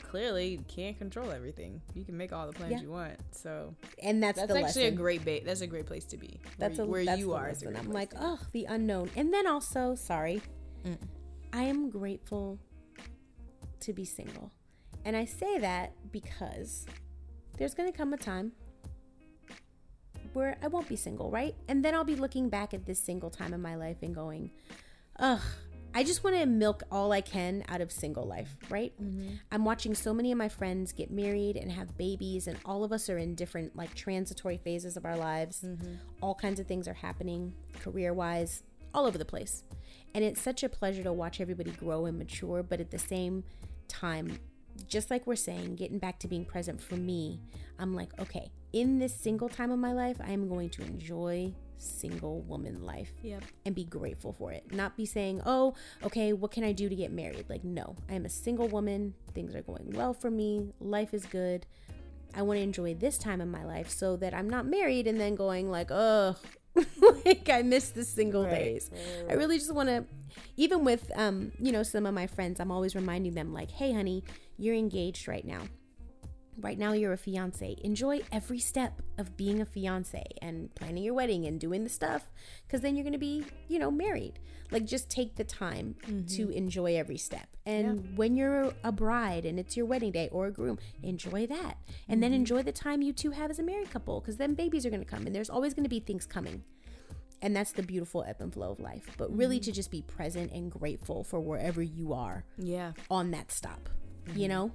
clearly 0.02 0.60
can't 0.68 0.96
control 0.98 1.30
everything. 1.30 1.80
You 1.94 2.04
can 2.04 2.16
make 2.16 2.32
all 2.32 2.46
the 2.46 2.52
plans 2.52 2.72
Yeah. 2.72 2.80
you 2.82 2.90
want. 2.90 3.16
So 3.30 3.74
And 4.02 4.22
that's, 4.22 4.38
that's 4.38 4.50
actually 4.52 4.82
lesson. 4.82 4.94
a 4.94 4.96
great 4.96 5.24
bait. 5.24 5.44
That's 5.46 5.62
a 5.62 5.66
great 5.66 5.86
place 5.86 6.04
to 6.06 6.16
be. 6.18 6.40
That's 6.58 6.76
where, 6.78 6.86
a, 6.86 6.90
where 6.90 7.04
that's 7.06 7.18
you 7.18 7.32
are. 7.32 7.48
is 7.48 7.62
lesson. 7.62 7.72
great 7.72 7.84
I'm 7.84 7.92
like, 7.92 8.12
oh, 8.20 8.38
the 8.52 8.66
unknown. 8.66 9.10
And 9.16 9.32
then 9.32 9.46
also, 9.46 9.94
sorry, 9.94 10.42
Mm. 10.86 10.96
I 11.52 11.62
am 11.64 11.90
grateful 11.90 12.58
to 13.80 13.92
be 13.92 14.04
single. 14.04 14.52
And 15.04 15.16
I 15.16 15.24
say 15.24 15.58
that 15.58 15.92
because 16.12 16.86
there's 17.56 17.74
going 17.74 17.90
to 17.90 17.96
come 17.96 18.12
a 18.12 18.16
time 18.16 18.52
where 20.38 20.56
I 20.62 20.68
won't 20.68 20.88
be 20.88 20.96
single, 20.96 21.30
right? 21.30 21.54
And 21.68 21.84
then 21.84 21.94
I'll 21.94 22.04
be 22.04 22.16
looking 22.16 22.48
back 22.48 22.72
at 22.72 22.86
this 22.86 23.00
single 23.00 23.28
time 23.28 23.52
in 23.52 23.60
my 23.60 23.74
life 23.74 23.98
and 24.02 24.14
going, 24.14 24.50
ugh, 25.18 25.42
I 25.94 26.04
just 26.04 26.22
want 26.22 26.36
to 26.36 26.46
milk 26.46 26.82
all 26.92 27.12
I 27.12 27.20
can 27.20 27.64
out 27.68 27.80
of 27.80 27.90
single 27.90 28.24
life, 28.24 28.56
right? 28.70 28.92
Mm-hmm. 29.02 29.36
I'm 29.50 29.64
watching 29.64 29.94
so 29.94 30.14
many 30.14 30.30
of 30.30 30.38
my 30.38 30.48
friends 30.48 30.92
get 30.92 31.10
married 31.10 31.56
and 31.56 31.72
have 31.72 31.96
babies, 31.98 32.46
and 32.46 32.56
all 32.64 32.84
of 32.84 32.92
us 32.92 33.08
are 33.08 33.18
in 33.18 33.34
different, 33.34 33.74
like, 33.74 33.94
transitory 33.94 34.58
phases 34.58 34.96
of 34.96 35.04
our 35.04 35.16
lives. 35.16 35.62
Mm-hmm. 35.66 35.94
All 36.20 36.34
kinds 36.34 36.60
of 36.60 36.66
things 36.66 36.86
are 36.86 36.94
happening 36.94 37.52
career 37.80 38.12
wise, 38.14 38.62
all 38.94 39.06
over 39.06 39.18
the 39.18 39.24
place. 39.24 39.64
And 40.14 40.24
it's 40.24 40.40
such 40.40 40.62
a 40.62 40.68
pleasure 40.68 41.02
to 41.02 41.12
watch 41.12 41.40
everybody 41.40 41.72
grow 41.72 42.06
and 42.06 42.18
mature, 42.18 42.62
but 42.62 42.80
at 42.80 42.90
the 42.90 42.98
same 42.98 43.44
time, 43.88 44.38
just 44.86 45.10
like 45.10 45.26
we're 45.26 45.36
saying, 45.36 45.76
getting 45.76 45.98
back 45.98 46.18
to 46.20 46.28
being 46.28 46.44
present 46.44 46.80
for 46.80 46.96
me, 46.96 47.40
I'm 47.78 47.94
like, 47.94 48.10
okay, 48.18 48.50
in 48.72 48.98
this 48.98 49.14
single 49.14 49.48
time 49.48 49.70
of 49.70 49.78
my 49.78 49.92
life, 49.92 50.16
I 50.24 50.30
am 50.32 50.48
going 50.48 50.70
to 50.70 50.82
enjoy 50.82 51.52
single 51.78 52.40
woman 52.42 52.82
life 52.84 53.12
Yep. 53.22 53.44
and 53.64 53.74
be 53.74 53.84
grateful 53.84 54.32
for 54.32 54.52
it. 54.52 54.72
Not 54.72 54.96
be 54.96 55.06
saying, 55.06 55.42
oh, 55.46 55.74
okay, 56.02 56.32
what 56.32 56.50
can 56.50 56.64
I 56.64 56.72
do 56.72 56.88
to 56.88 56.94
get 56.94 57.12
married? 57.12 57.46
Like, 57.48 57.64
no, 57.64 57.94
I 58.10 58.14
am 58.14 58.24
a 58.26 58.28
single 58.28 58.68
woman. 58.68 59.14
Things 59.34 59.54
are 59.54 59.62
going 59.62 59.90
well 59.92 60.12
for 60.12 60.30
me. 60.30 60.72
Life 60.80 61.14
is 61.14 61.24
good. 61.26 61.66
I 62.34 62.42
want 62.42 62.58
to 62.58 62.62
enjoy 62.62 62.94
this 62.94 63.16
time 63.16 63.40
in 63.40 63.50
my 63.50 63.64
life 63.64 63.88
so 63.88 64.16
that 64.16 64.34
I'm 64.34 64.50
not 64.50 64.66
married 64.66 65.06
and 65.06 65.20
then 65.20 65.34
going, 65.34 65.70
like, 65.70 65.90
oh, 65.90 66.36
like 67.24 67.48
I 67.48 67.62
miss 67.62 67.90
the 67.90 68.04
single 68.04 68.44
Right. 68.44 68.50
days. 68.58 68.90
I 69.28 69.34
really 69.34 69.58
just 69.58 69.72
want 69.74 69.88
to, 69.88 70.04
even 70.56 70.84
with, 70.84 71.10
um, 71.16 71.52
you 71.60 71.72
know, 71.72 71.82
some 71.82 72.06
of 72.06 72.12
my 72.14 72.26
friends, 72.26 72.60
I'm 72.60 72.70
always 72.70 72.94
reminding 72.94 73.34
them, 73.34 73.52
like, 73.52 73.70
hey, 73.70 73.92
honey, 73.92 74.24
you're 74.58 74.74
engaged 74.74 75.28
right 75.28 75.44
now. 75.44 75.62
Right 76.60 76.78
now, 76.78 76.92
you're 76.92 77.12
a 77.12 77.16
fiance. 77.16 77.76
Enjoy 77.84 78.20
every 78.32 78.58
step 78.58 79.00
of 79.16 79.36
being 79.36 79.60
a 79.60 79.64
fiance 79.64 80.24
and 80.42 80.74
planning 80.74 81.04
your 81.04 81.14
wedding 81.14 81.46
and 81.46 81.60
doing 81.60 81.84
the 81.84 81.90
stuff 81.90 82.28
because 82.66 82.80
then 82.80 82.96
you're 82.96 83.04
going 83.04 83.12
to 83.12 83.18
be, 83.18 83.44
you 83.68 83.78
know, 83.78 83.92
married. 83.92 84.40
Like, 84.72 84.84
just 84.84 85.08
take 85.08 85.36
the 85.36 85.44
time 85.44 85.94
mm-hmm. 86.02 86.26
to 86.36 86.50
enjoy 86.50 86.96
every 86.96 87.16
step. 87.16 87.46
And 87.64 88.16
when 88.16 88.36
you're 88.36 88.72
a 88.82 88.90
bride 88.90 89.44
and 89.44 89.58
it's 89.58 89.76
your 89.76 89.86
wedding 89.86 90.10
day 90.10 90.28
or 90.32 90.46
a 90.46 90.50
groom, 90.50 90.78
enjoy 91.02 91.46
that. 91.46 91.76
And 92.08 92.20
then 92.20 92.30
mm-hmm. 92.30 92.40
enjoy 92.40 92.62
the 92.64 92.72
time 92.72 93.02
you 93.02 93.12
two 93.12 93.30
have 93.30 93.50
as 93.50 93.60
a 93.60 93.62
married 93.62 93.90
couple 93.90 94.20
because 94.20 94.36
then 94.36 94.54
babies 94.54 94.84
are 94.84 94.90
going 94.90 95.04
to 95.04 95.08
come 95.08 95.26
and 95.26 95.34
there's 95.34 95.50
always 95.50 95.74
going 95.74 95.84
to 95.84 95.90
be 95.90 96.00
things 96.00 96.26
coming. 96.26 96.64
And 97.40 97.54
that's 97.54 97.70
the 97.70 97.84
beautiful 97.84 98.24
ebb 98.26 98.36
and 98.40 98.52
flow 98.52 98.72
of 98.72 98.80
life. 98.80 99.08
But 99.16 99.34
really, 99.36 99.58
mm-hmm. 99.58 99.64
to 99.64 99.72
just 99.72 99.92
be 99.92 100.02
present 100.02 100.50
and 100.50 100.72
grateful 100.72 101.22
for 101.22 101.38
wherever 101.38 101.80
you 101.80 102.12
are 102.14 102.44
Yeah. 102.58 102.92
on 103.10 103.30
that 103.30 103.52
stop, 103.52 103.88
you 104.34 104.48
mm-hmm. 104.48 104.48
know? 104.48 104.72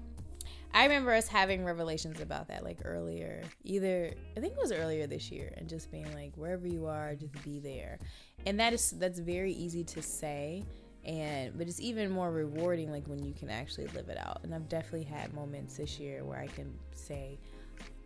I 0.73 0.83
remember 0.83 1.13
us 1.13 1.27
having 1.27 1.63
revelations 1.63 2.19
about 2.19 2.47
that 2.47 2.63
like 2.63 2.79
earlier. 2.83 3.43
Either 3.63 4.11
I 4.35 4.39
think 4.39 4.53
it 4.53 4.59
was 4.59 4.71
earlier 4.71 5.05
this 5.05 5.31
year 5.31 5.53
and 5.57 5.69
just 5.69 5.91
being 5.91 6.11
like 6.15 6.35
wherever 6.35 6.67
you 6.67 6.87
are 6.87 7.13
just 7.15 7.43
be 7.43 7.59
there. 7.59 7.99
And 8.47 8.59
that 8.59 8.73
is 8.73 8.91
that's 8.91 9.19
very 9.19 9.53
easy 9.53 9.83
to 9.83 10.01
say 10.01 10.63
and 11.05 11.55
but 11.57 11.67
it's 11.67 11.81
even 11.81 12.09
more 12.09 12.31
rewarding 12.31 12.91
like 12.91 13.05
when 13.07 13.23
you 13.23 13.33
can 13.33 13.49
actually 13.49 13.87
live 13.87 14.09
it 14.09 14.17
out. 14.17 14.39
And 14.43 14.53
I've 14.53 14.67
definitely 14.67 15.03
had 15.03 15.31
moments 15.33 15.77
this 15.77 15.99
year 15.99 16.25
where 16.25 16.39
I 16.39 16.47
can 16.47 16.73
say 16.95 17.37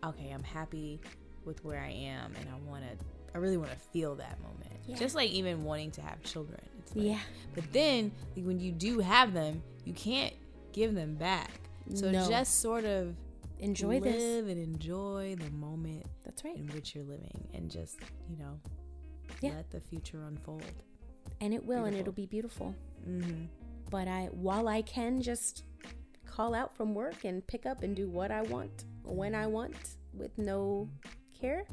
okay, 0.04 0.30
I'm 0.30 0.44
happy 0.44 1.00
with 1.44 1.64
where 1.64 1.80
I 1.80 1.90
am 1.90 2.34
and 2.38 2.48
I 2.50 2.70
want 2.70 2.84
to 2.84 3.04
I 3.34 3.38
really 3.38 3.56
want 3.56 3.70
to 3.70 3.78
feel 3.78 4.14
that 4.16 4.38
moment. 4.42 4.72
Yeah. 4.86 4.96
Just 4.96 5.14
like 5.14 5.30
even 5.30 5.64
wanting 5.64 5.90
to 5.92 6.02
have 6.02 6.22
children. 6.22 6.60
Like, 6.94 7.04
Yeah. 7.04 7.20
But 7.54 7.72
then 7.72 8.12
like, 8.36 8.44
when 8.44 8.60
you 8.60 8.72
do 8.72 8.98
have 8.98 9.32
them, 9.32 9.62
you 9.84 9.94
can't 9.94 10.34
give 10.72 10.94
them 10.94 11.14
back. 11.14 11.50
So 11.94 12.10
No. 12.10 12.28
just 12.28 12.60
sort 12.60 12.84
of 12.84 13.16
Enjoy 13.60 13.98
this. 14.00 14.14
live 14.22 14.48
and 14.48 14.60
enjoy 14.60 15.34
the 15.36 15.50
moment 15.50 16.06
That's 16.24 16.44
right. 16.44 16.56
in 16.56 16.66
which 16.68 16.94
you're 16.94 17.04
living, 17.04 17.48
and 17.54 17.70
just 17.70 17.98
you 18.30 18.36
know, 18.36 18.60
Yeah. 19.40 19.54
let 19.54 19.70
the 19.70 19.80
future 19.80 20.22
unfold. 20.24 20.62
And 21.40 21.52
it 21.54 21.64
will, 21.64 21.84
and 21.84 21.96
it'll 21.96 22.12
be 22.12 22.26
beautiful. 22.26 22.74
Mm-hmm. 23.06 23.44
But 23.90 24.06
I, 24.08 24.26
while 24.32 24.68
I 24.68 24.82
can 24.82 25.20
just 25.22 25.64
call 26.26 26.54
out 26.54 26.76
from 26.76 26.94
work 26.94 27.24
and 27.24 27.44
pick 27.46 27.64
up 27.66 27.82
and 27.82 27.96
do 27.96 28.08
what 28.08 28.30
I 28.30 28.42
want 28.42 28.84
when 29.02 29.34
I 29.34 29.46
want 29.46 29.96
with 30.12 30.36
no 30.38 30.88
care, 31.32 31.64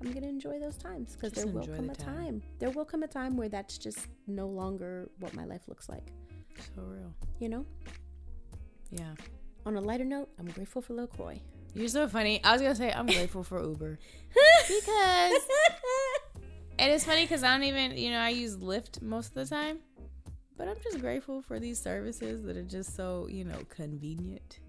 I'm 0.00 0.12
gonna 0.12 0.28
enjoy 0.28 0.60
those 0.60 0.76
times 0.78 1.14
because 1.16 1.32
there 1.32 1.46
will 1.46 1.66
come 1.66 1.86
the 1.86 1.92
a 1.92 1.96
time. 1.96 2.14
time. 2.24 2.42
There 2.60 2.70
will 2.70 2.84
come 2.84 3.02
a 3.02 3.08
time 3.08 3.36
where 3.36 3.48
that's 3.48 3.76
just 3.78 4.06
no 4.28 4.46
longer 4.46 5.10
what 5.18 5.34
my 5.34 5.44
life 5.44 5.66
looks 5.66 5.88
like. 5.88 6.12
So 6.76 6.82
real. 6.82 7.12
You 7.40 7.48
know. 7.48 7.66
Yeah. 8.90 9.14
On 9.66 9.76
a 9.76 9.80
lighter 9.80 10.04
note, 10.04 10.28
I'm 10.38 10.46
grateful 10.46 10.80
for 10.82 10.94
LaCroix. 10.94 11.40
You're 11.74 11.88
so 11.88 12.08
funny. 12.08 12.42
I 12.42 12.52
was 12.52 12.62
gonna 12.62 12.74
say 12.74 12.90
I'm 12.92 13.06
grateful 13.06 13.42
for 13.44 13.62
Uber 13.62 13.98
because, 14.68 15.32
and 16.78 16.90
it's 16.92 17.04
funny 17.04 17.22
because 17.24 17.42
I 17.42 17.52
don't 17.52 17.64
even, 17.64 17.96
you 17.96 18.10
know, 18.10 18.18
I 18.18 18.30
use 18.30 18.56
Lyft 18.56 19.02
most 19.02 19.28
of 19.28 19.34
the 19.34 19.46
time, 19.46 19.78
but 20.56 20.68
I'm 20.68 20.76
just 20.82 21.00
grateful 21.00 21.42
for 21.42 21.60
these 21.60 21.78
services 21.78 22.42
that 22.44 22.56
are 22.56 22.62
just 22.62 22.96
so, 22.96 23.26
you 23.30 23.44
know, 23.44 23.58
convenient. 23.68 24.60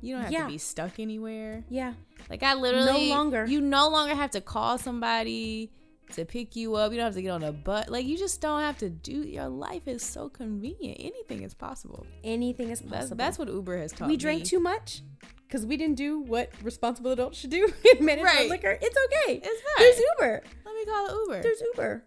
You 0.00 0.14
don't 0.16 0.24
have 0.24 0.32
Yeah. 0.32 0.42
to 0.46 0.48
be 0.48 0.58
stuck 0.58 0.98
anywhere. 0.98 1.62
yeah, 1.70 1.94
Like 2.28 2.42
I 2.42 2.54
literally 2.54 3.08
no 3.10 3.14
longer. 3.14 3.46
You 3.46 3.60
no 3.60 3.88
longer 3.88 4.14
have 4.16 4.32
to 4.32 4.40
call 4.40 4.76
somebody 4.78 5.70
to 6.12 6.24
pick 6.24 6.54
you 6.56 6.74
up. 6.76 6.92
You 6.92 6.98
don't 6.98 7.06
have 7.06 7.14
to 7.14 7.22
get 7.22 7.30
on 7.30 7.42
a 7.42 7.52
bus. 7.52 7.88
Like 7.88 8.04
you 8.06 8.18
just 8.18 8.40
don't 8.40 8.60
have 8.60 8.78
to 8.78 8.90
do. 8.90 9.22
Your 9.22 9.48
life 9.48 9.88
is 9.88 10.02
so 10.02 10.28
convenient. 10.28 10.98
Anything 11.00 11.42
is 11.42 11.54
possible. 11.54 12.06
anything 12.24 12.70
is 12.70 12.82
possible. 12.82 13.16
that's 13.16 13.38
what 13.38 13.48
Uber 13.48 13.78
has 13.78 13.92
taught 13.92 14.08
me. 14.08 14.12
we 14.12 14.16
me. 14.16 14.18
drank 14.18 14.44
too 14.44 14.60
much 14.60 15.02
because 15.48 15.64
we 15.66 15.76
didn't 15.76 15.96
do 15.96 16.20
what 16.20 16.50
responsible 16.62 17.12
adults 17.12 17.38
should 17.38 17.50
do 17.50 17.72
and 17.90 18.00
manage 18.00 18.24
our 18.24 18.34
Right. 18.34 18.50
liquor. 18.50 18.78
It's 18.80 18.96
okay. 19.06 19.36
It's 19.36 19.46
fine. 19.46 19.78
There's. 19.78 20.00
Uber. 20.20 20.42
Let 20.66 20.74
me 20.74 20.84
call 20.84 21.06
it 21.06 21.14
Uber. 21.26 21.42
There's 21.42 21.62
Uber. 21.74 22.04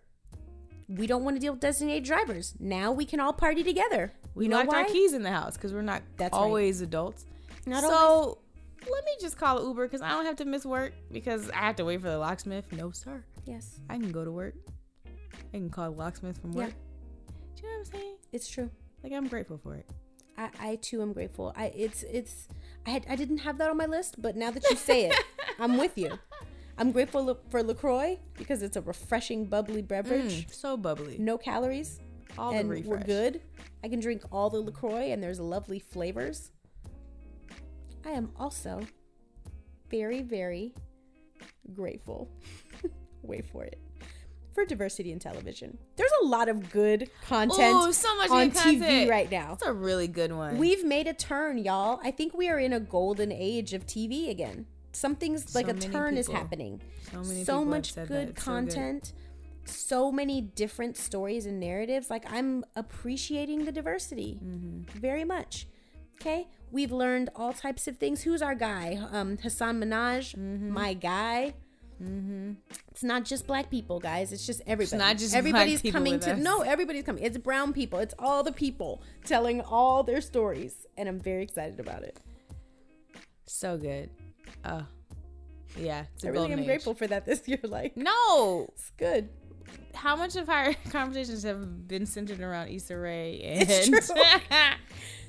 We 0.88 1.08
don't 1.08 1.24
want 1.24 1.36
to 1.36 1.40
deal 1.40 1.54
with 1.54 1.62
designated 1.62 2.04
drivers. 2.04 2.54
Now 2.60 2.92
we 2.92 3.06
can 3.06 3.20
all 3.20 3.34
party 3.34 3.64
together. 3.64 4.14
We 4.36 4.46
you 4.46 4.50
know 4.50 4.58
locked 4.58 4.70
why? 4.70 4.82
our 4.84 4.86
keys 4.86 5.14
in 5.14 5.24
the 5.24 5.32
house 5.32 5.56
because 5.56 5.74
we're 5.74 5.82
not 5.82 6.04
That's 6.18 6.34
right. 6.34 6.40
always 6.40 6.82
adults. 6.82 7.26
Not 7.66 7.82
so 7.84 7.90
always. 7.92 8.36
Let 8.92 9.04
me 9.06 9.12
just 9.20 9.38
call 9.38 9.66
Uber 9.68 9.86
because 9.88 10.02
I 10.02 10.10
don't 10.10 10.26
have 10.26 10.36
to 10.38 10.46
miss 10.46 10.66
work 10.66 10.94
because 11.12 11.50
I 11.52 11.58
have 11.58 11.76
to 11.78 11.86
wait 11.86 12.02
for 12.02 12.10
the 12.10 12.18
locksmith. 12.18 12.72
No, 12.72 12.92
sir. 12.92 13.24
Yes, 13.46 13.80
I 13.90 13.96
can 13.98 14.12
go 14.12 14.24
to 14.26 14.32
work. 14.32 14.56
I 15.06 15.58
can 15.58 15.70
call 15.70 15.92
the 15.92 15.98
locksmith 15.98 16.38
from 16.40 16.52
Yeah. 16.54 16.66
work. 16.66 16.74
Do 17.56 17.64
you 17.64 17.70
know 17.72 17.80
what 17.80 17.88
I'm 17.88 17.94
saying? 18.02 18.16
it's 18.32 18.48
true. 18.48 18.70
Like 19.04 19.14
I'm 19.14 19.28
grateful 19.28 19.58
for 19.58 19.76
it. 19.76 19.90
I, 20.38 20.50
I 20.60 20.76
too 20.78 21.02
am 21.02 21.14
grateful. 21.14 21.54
I 21.56 21.68
it's 21.76 22.04
it's 22.04 22.48
I 22.86 22.90
had 22.92 23.06
I 23.10 23.16
didn't 23.16 23.40
have 23.40 23.58
that 23.60 23.70
on 23.70 23.78
my 23.78 23.86
list, 23.86 24.22
but 24.22 24.36
now 24.36 24.52
that 24.52 24.64
you 24.70 24.76
say 24.76 25.06
it, 25.10 25.16
I'm 25.60 25.78
with 25.78 25.98
you. 25.98 26.18
I'm 26.78 26.92
grateful 26.92 27.40
for 27.50 27.64
LaCroix 27.64 28.20
because 28.38 28.62
it's 28.62 28.76
a 28.76 28.82
refreshing, 28.82 29.46
bubbly 29.46 29.82
beverage. 29.82 30.46
Mm, 30.48 30.54
so 30.54 30.76
bubbly. 30.76 31.18
No 31.18 31.38
calories, 31.38 32.02
All 32.38 32.52
and 32.52 32.70
the 32.70 32.74
refresh. 32.74 32.90
we're 32.90 33.00
good. 33.06 33.42
I 33.82 33.88
can 33.88 34.02
drink 34.02 34.24
all 34.30 34.50
the 34.50 34.60
LaCroix, 34.60 35.12
and 35.14 35.24
there's 35.24 35.40
lovely 35.40 35.80
flavors. 35.80 36.52
I 38.06 38.12
am 38.12 38.32
also 38.38 38.82
very, 39.90 40.22
very 40.22 40.74
grateful. 41.74 42.30
Wait 43.24 43.46
for 43.48 43.64
it. 43.64 43.80
For 44.54 44.64
diversity 44.64 45.12
in 45.12 45.20
television, 45.20 45.78
there's 45.98 46.12
a 46.24 46.26
lot 46.28 46.48
of 46.48 46.72
good 46.72 47.10
content 47.28 47.76
Ooh, 47.76 47.92
so 47.92 48.16
much 48.16 48.30
on 48.30 48.52
TV 48.52 48.80
content. 48.80 49.10
right 49.10 49.30
now. 49.30 49.54
It's 49.54 49.64
a 49.66 49.74
really 49.74 50.08
good 50.08 50.32
one. 50.32 50.58
We've 50.58 50.86
made 50.86 51.08
a 51.08 51.14
turn, 51.14 51.58
y'all. 51.58 52.00
I 52.04 52.12
think 52.12 52.34
we 52.34 52.48
are 52.48 52.58
in 52.60 52.72
a 52.72 52.80
golden 52.80 53.34
age 53.34 53.74
of 53.74 53.86
TV 53.86 54.30
again. 54.30 54.66
Something's 54.94 55.54
like 55.56 55.68
a 55.68 55.74
turn 55.74 56.16
is 56.16 56.28
happening. 56.30 56.80
so 57.12 57.18
many 57.24 57.44
So 57.44 57.60
people 57.60 57.66
much 57.66 57.96
good 57.96 58.08
so 58.08 58.14
good. 58.14 58.36
content. 58.38 59.12
So 59.66 60.10
many 60.10 60.40
different 60.40 60.96
stories 60.96 61.46
and 61.48 61.60
narratives. 61.60 62.10
Like 62.10 62.24
I'm 62.32 62.64
appreciating 62.78 63.66
the 63.66 63.74
diversity 63.74 64.40
Mm-hmm. 64.42 65.00
very 65.00 65.26
much. 65.26 65.68
Okay, 66.22 66.48
we've 66.76 66.92
learned 66.92 67.30
all 67.36 67.54
types 67.54 67.88
of 67.88 67.98
things. 67.98 68.18
Who's 68.24 68.42
our 68.42 68.56
guy? 68.56 68.88
Um, 69.12 69.38
Hasan 69.38 69.76
Minhaj, 69.82 70.36
Mm-hmm. 70.36 70.70
my 70.82 70.94
guy. 70.94 71.54
It's 72.92 73.04
not 73.04 73.24
just 73.24 73.48
black 73.48 73.72
people, 73.72 74.00
guys. 74.02 74.34
It's 74.34 74.46
just 74.46 74.60
everybody. 74.68 74.84
It's 74.84 74.94
not 75.06 75.18
just 75.18 75.32
black 75.32 75.46
people. 75.46 75.60
everybody's 75.62 75.92
coming 75.94 76.20
to 76.20 76.34
us. 76.34 76.40
no. 76.50 76.62
Everybody's 76.62 77.06
coming. 77.06 77.24
It's 77.24 77.38
brown 77.38 77.72
people. 77.72 78.00
It's 78.00 78.14
all 78.20 78.44
the 78.44 78.52
people 78.52 79.02
telling 79.24 79.62
all 79.62 80.04
their 80.04 80.20
stories, 80.20 80.74
and 80.98 81.08
I'm 81.08 81.20
very 81.20 81.44
excited 81.44 81.80
about 81.80 82.04
it. 82.04 82.20
So 83.46 83.78
good. 83.78 84.10
Uh, 84.66 84.82
yeah, 85.78 86.04
it's 86.16 86.24
a 86.26 86.28
I 86.28 86.32
really 86.32 86.52
am 86.52 86.60
age. 86.60 86.66
grateful 86.66 86.94
for 86.96 87.08
that 87.08 87.26
this 87.26 87.48
year. 87.48 87.60
Like 87.64 87.96
No, 87.96 88.68
it's 88.74 88.92
good. 88.98 89.30
How 89.94 90.16
much 90.16 90.36
of 90.36 90.50
our 90.50 90.74
conversations 90.92 91.44
have 91.44 91.88
been 91.88 92.06
centered 92.06 92.42
around 92.42 92.70
Issa 92.70 92.98
Rae 92.98 93.42
and. 93.42 93.96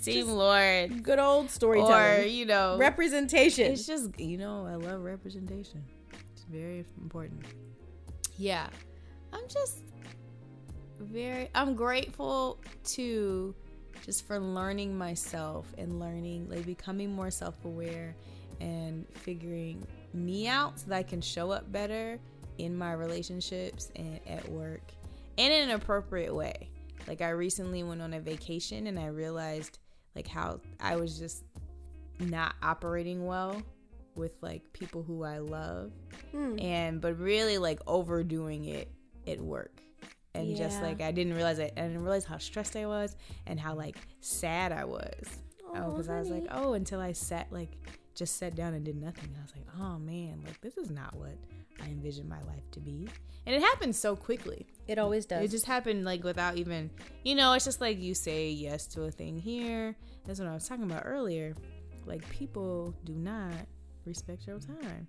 Team 0.03 0.29
Lord, 0.29 1.03
Good 1.03 1.19
old 1.19 1.47
or 1.47 1.49
storytelling, 1.49 2.31
you 2.31 2.45
know, 2.45 2.77
representation. 2.79 3.73
it's 3.73 3.87
just 3.87 4.21
you 4.21 4.37
know, 4.37 4.67
I 4.67 4.75
love 4.77 5.03
representation. 5.03 5.83
It's 6.33 6.45
very 6.45 6.85
important. 7.01 7.45
Yeah, 8.37 8.69
I'm 9.33 9.49
just 9.49 9.79
very. 11.01 11.49
I'm 11.55 11.75
grateful 11.75 12.61
to 12.85 13.55
just 14.05 14.27
for 14.27 14.39
learning 14.39 14.97
myself 14.97 15.67
and 15.79 15.99
learning 15.99 16.49
like 16.49 16.65
becoming 16.67 17.13
more 17.13 17.31
self-aware 17.31 18.15
and 18.61 19.07
figuring 19.15 19.85
me 20.15 20.47
out 20.47 20.79
so 20.79 20.87
that 20.89 20.97
I 20.97 21.03
can 21.03 21.21
show 21.21 21.51
up 21.51 21.71
better 21.73 22.19
in 22.59 22.77
my 22.77 22.93
relationships 22.93 23.91
and 23.97 24.21
at 24.27 24.49
work 24.51 24.83
and 25.39 25.53
in 25.53 25.69
an 25.69 25.75
appropriate 25.75 26.35
way. 26.35 26.71
Like 27.07 27.21
I 27.21 27.31
recently 27.31 27.83
went 27.83 28.03
on 28.03 28.15
a 28.15 28.21
vacation 28.21 28.87
and 28.87 28.99
I 28.99 29.07
realized 29.09 29.79
like 30.15 30.27
how 30.27 30.61
I 30.81 30.97
was 30.97 31.19
just 31.19 31.45
not 32.19 32.55
operating 32.63 33.27
well 33.27 33.63
with 34.15 34.33
like 34.41 34.63
people 34.73 35.03
who 35.03 35.23
I 35.25 35.39
love 35.39 35.93
Hmm. 36.33 36.59
and 36.59 37.01
but 37.01 37.19
really 37.19 37.59
like 37.59 37.81
overdoing 37.87 38.65
it 38.65 38.91
at 39.27 39.39
work 39.41 39.83
and 40.35 40.57
just 40.57 40.81
like 40.83 41.01
I 41.03 41.13
didn't 41.13 41.35
realize 41.35 41.59
it 41.59 41.75
I 41.77 41.83
didn't 41.83 42.03
realize 42.03 42.25
how 42.25 42.39
stressed 42.39 42.77
I 42.77 42.87
was 42.87 43.17
and 43.47 43.61
how 43.61 43.75
like 43.75 43.97
sad 44.21 44.73
I 44.73 44.85
was 44.87 45.25
oh 45.75 45.91
because 45.91 46.09
I 46.09 46.19
was 46.19 46.31
like 46.31 46.47
oh 46.51 46.73
until 46.73 47.01
I 47.01 47.13
sat 47.13 47.53
like 47.53 47.77
just 48.17 48.37
sat 48.39 48.57
down 48.57 48.75
and 48.75 48.85
did 48.85 48.97
nothing 48.97 49.31
I 49.39 49.43
was 49.43 49.53
like 49.55 49.67
oh 49.81 49.99
man 49.99 50.41
like 50.45 50.61
this 50.61 50.77
is 50.77 50.91
not 50.91 51.15
what 51.15 51.37
I 51.81 51.87
envisioned 51.87 52.29
my 52.29 52.41
life 52.43 52.69
to 52.73 52.81
be 52.81 53.09
and 53.47 53.55
it 53.55 53.63
happened 53.63 53.95
so 53.95 54.17
quickly 54.17 54.67
it 54.89 54.99
always 54.99 55.27
does. 55.27 55.45
it 55.45 55.51
just 55.51 55.67
happened 55.67 56.05
like 56.05 56.23
without 56.23 56.57
even, 56.57 56.91
you 57.25 57.35
know, 57.35 57.53
it's 57.53 57.65
just 57.65 57.81
like 57.81 58.01
you 58.01 58.15
say 58.15 58.51
yes 58.51 58.87
to 58.89 59.05
a 59.05 59.11
thing 59.11 59.39
here. 59.39 59.97
That's 60.25 60.39
what 60.39 60.49
I 60.49 60.55
was 60.55 60.69
talking 60.69 60.85
about 60.85 61.03
earlier. 61.05 61.55
Like 62.05 62.29
people 62.29 62.95
do 63.05 63.15
not 63.15 63.53
respect 64.05 64.47
your 64.47 64.59
time. 64.59 65.09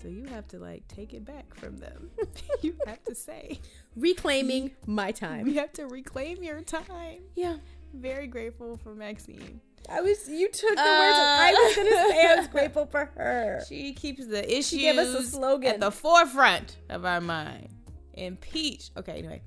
So 0.00 0.08
you 0.08 0.24
have 0.26 0.48
to 0.48 0.58
like 0.58 0.86
take 0.88 1.14
it 1.14 1.24
back 1.24 1.54
from 1.54 1.78
them. 1.78 2.10
you 2.62 2.74
have 2.86 3.02
to 3.04 3.14
say, 3.14 3.60
reclaiming 3.96 4.70
my 4.86 5.12
time. 5.12 5.46
you 5.46 5.54
have 5.54 5.72
to 5.74 5.86
reclaim 5.86 6.42
your 6.42 6.60
time. 6.62 7.20
Yeah. 7.34 7.56
Very 7.94 8.26
grateful 8.26 8.76
for 8.76 8.94
Maxine. 8.94 9.60
I 9.88 10.00
was. 10.00 10.28
You 10.28 10.48
took 10.48 10.70
the 10.70 10.76
words. 10.76 10.82
I 10.82 11.52
was 11.52 11.76
gonna 11.76 11.90
say 11.90 12.26
I 12.26 12.34
was 12.36 12.48
grateful 12.48 12.86
for 12.86 13.10
her. 13.16 13.62
She 13.68 13.92
keeps 13.92 14.26
the 14.26 14.44
issues 14.46 14.80
gave 14.80 14.98
us 14.98 15.14
a 15.14 15.22
slogan. 15.22 15.74
at 15.74 15.80
the 15.80 15.90
forefront 15.90 16.76
of 16.88 17.04
our 17.04 17.20
mind. 17.20 17.68
Impeach. 18.14 18.90
Okay, 18.96 19.18
anyway. 19.18 19.42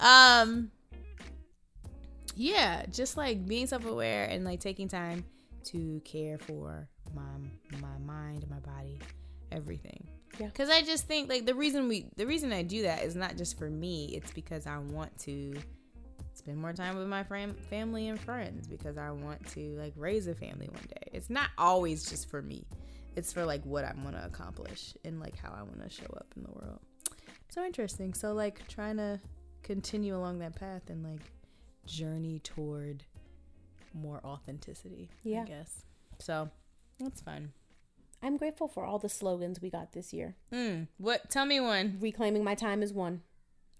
Um 0.00 0.70
yeah, 2.34 2.84
just 2.86 3.16
like 3.16 3.46
being 3.46 3.66
self-aware 3.66 4.26
and 4.26 4.44
like 4.44 4.60
taking 4.60 4.88
time 4.88 5.24
to 5.64 6.00
care 6.04 6.38
for 6.38 6.88
my 7.14 7.22
my 7.80 7.98
mind, 8.04 8.44
my 8.50 8.58
body, 8.58 8.98
everything. 9.52 10.06
Yeah. 10.38 10.50
Cuz 10.50 10.68
I 10.68 10.82
just 10.82 11.06
think 11.06 11.30
like 11.30 11.46
the 11.46 11.54
reason 11.54 11.88
we 11.88 12.10
the 12.16 12.26
reason 12.26 12.52
I 12.52 12.62
do 12.62 12.82
that 12.82 13.02
is 13.04 13.14
not 13.14 13.36
just 13.36 13.58
for 13.58 13.70
me, 13.70 14.14
it's 14.14 14.32
because 14.32 14.66
I 14.66 14.78
want 14.78 15.16
to 15.20 15.54
spend 16.36 16.58
more 16.58 16.72
time 16.72 16.96
with 16.96 17.08
my 17.08 17.24
fam- 17.24 17.54
family 17.70 18.08
and 18.08 18.20
friends 18.20 18.66
because 18.66 18.98
I 18.98 19.10
want 19.10 19.46
to 19.52 19.76
like 19.78 19.92
raise 19.96 20.26
a 20.26 20.34
family 20.34 20.68
one 20.68 20.84
day. 20.88 21.10
It's 21.12 21.30
not 21.30 21.50
always 21.58 22.08
just 22.08 22.28
for 22.28 22.42
me. 22.42 22.66
It's 23.16 23.32
for 23.32 23.44
like 23.44 23.64
what 23.64 23.84
I 23.84 23.92
want 24.04 24.16
to 24.16 24.24
accomplish 24.24 24.94
and 25.04 25.18
like 25.20 25.38
how 25.38 25.50
I 25.50 25.62
want 25.62 25.82
to 25.82 25.88
show 25.88 26.06
up 26.16 26.26
in 26.36 26.42
the 26.42 26.50
world. 26.50 26.80
So 27.48 27.64
interesting. 27.64 28.12
So 28.12 28.32
like 28.32 28.66
trying 28.68 28.98
to 28.98 29.20
continue 29.62 30.16
along 30.16 30.38
that 30.40 30.54
path 30.54 30.90
and 30.90 31.02
like 31.02 31.22
journey 31.86 32.40
toward 32.40 33.04
more 33.94 34.20
authenticity. 34.24 35.08
Yeah. 35.22 35.42
I 35.42 35.44
guess. 35.44 35.84
So 36.18 36.50
that's 36.98 37.20
fun. 37.22 37.52
I'm 38.22 38.36
grateful 38.36 38.68
for 38.68 38.84
all 38.84 38.98
the 38.98 39.08
slogans 39.08 39.60
we 39.60 39.70
got 39.70 39.92
this 39.92 40.12
year. 40.12 40.36
Mm, 40.52 40.88
what? 40.98 41.30
Tell 41.30 41.46
me 41.46 41.60
one. 41.60 41.98
Reclaiming 42.00 42.42
my 42.44 42.54
time 42.54 42.82
is 42.82 42.92
one. 42.92 43.22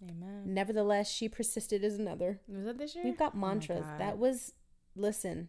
Amen. 0.02 0.42
Nevertheless, 0.54 1.10
she 1.10 1.28
persisted 1.28 1.82
as 1.84 1.98
another. 1.98 2.40
Was 2.48 2.64
that 2.64 2.78
this 2.78 2.94
year? 2.94 3.04
We've 3.04 3.18
got 3.18 3.32
Oh 3.34 3.38
mantras. 3.38 3.84
God. 3.84 4.00
that 4.00 4.18
was 4.18 4.52
listen. 4.94 5.48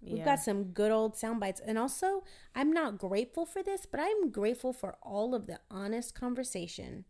We've 0.00 0.18
Yeah. 0.18 0.24
got 0.24 0.40
some 0.40 0.64
good 0.72 0.90
old 0.92 1.16
sound 1.16 1.40
bites. 1.40 1.60
And 1.60 1.78
also, 1.78 2.22
I'm 2.54 2.72
not 2.72 2.98
grateful 2.98 3.46
for 3.46 3.62
this, 3.62 3.86
but 3.86 3.98
I'm 4.00 4.30
grateful 4.30 4.72
for 4.72 4.96
all 5.02 5.34
of 5.34 5.46
the 5.46 5.60
honest 5.70 6.14
conversation 6.14 7.04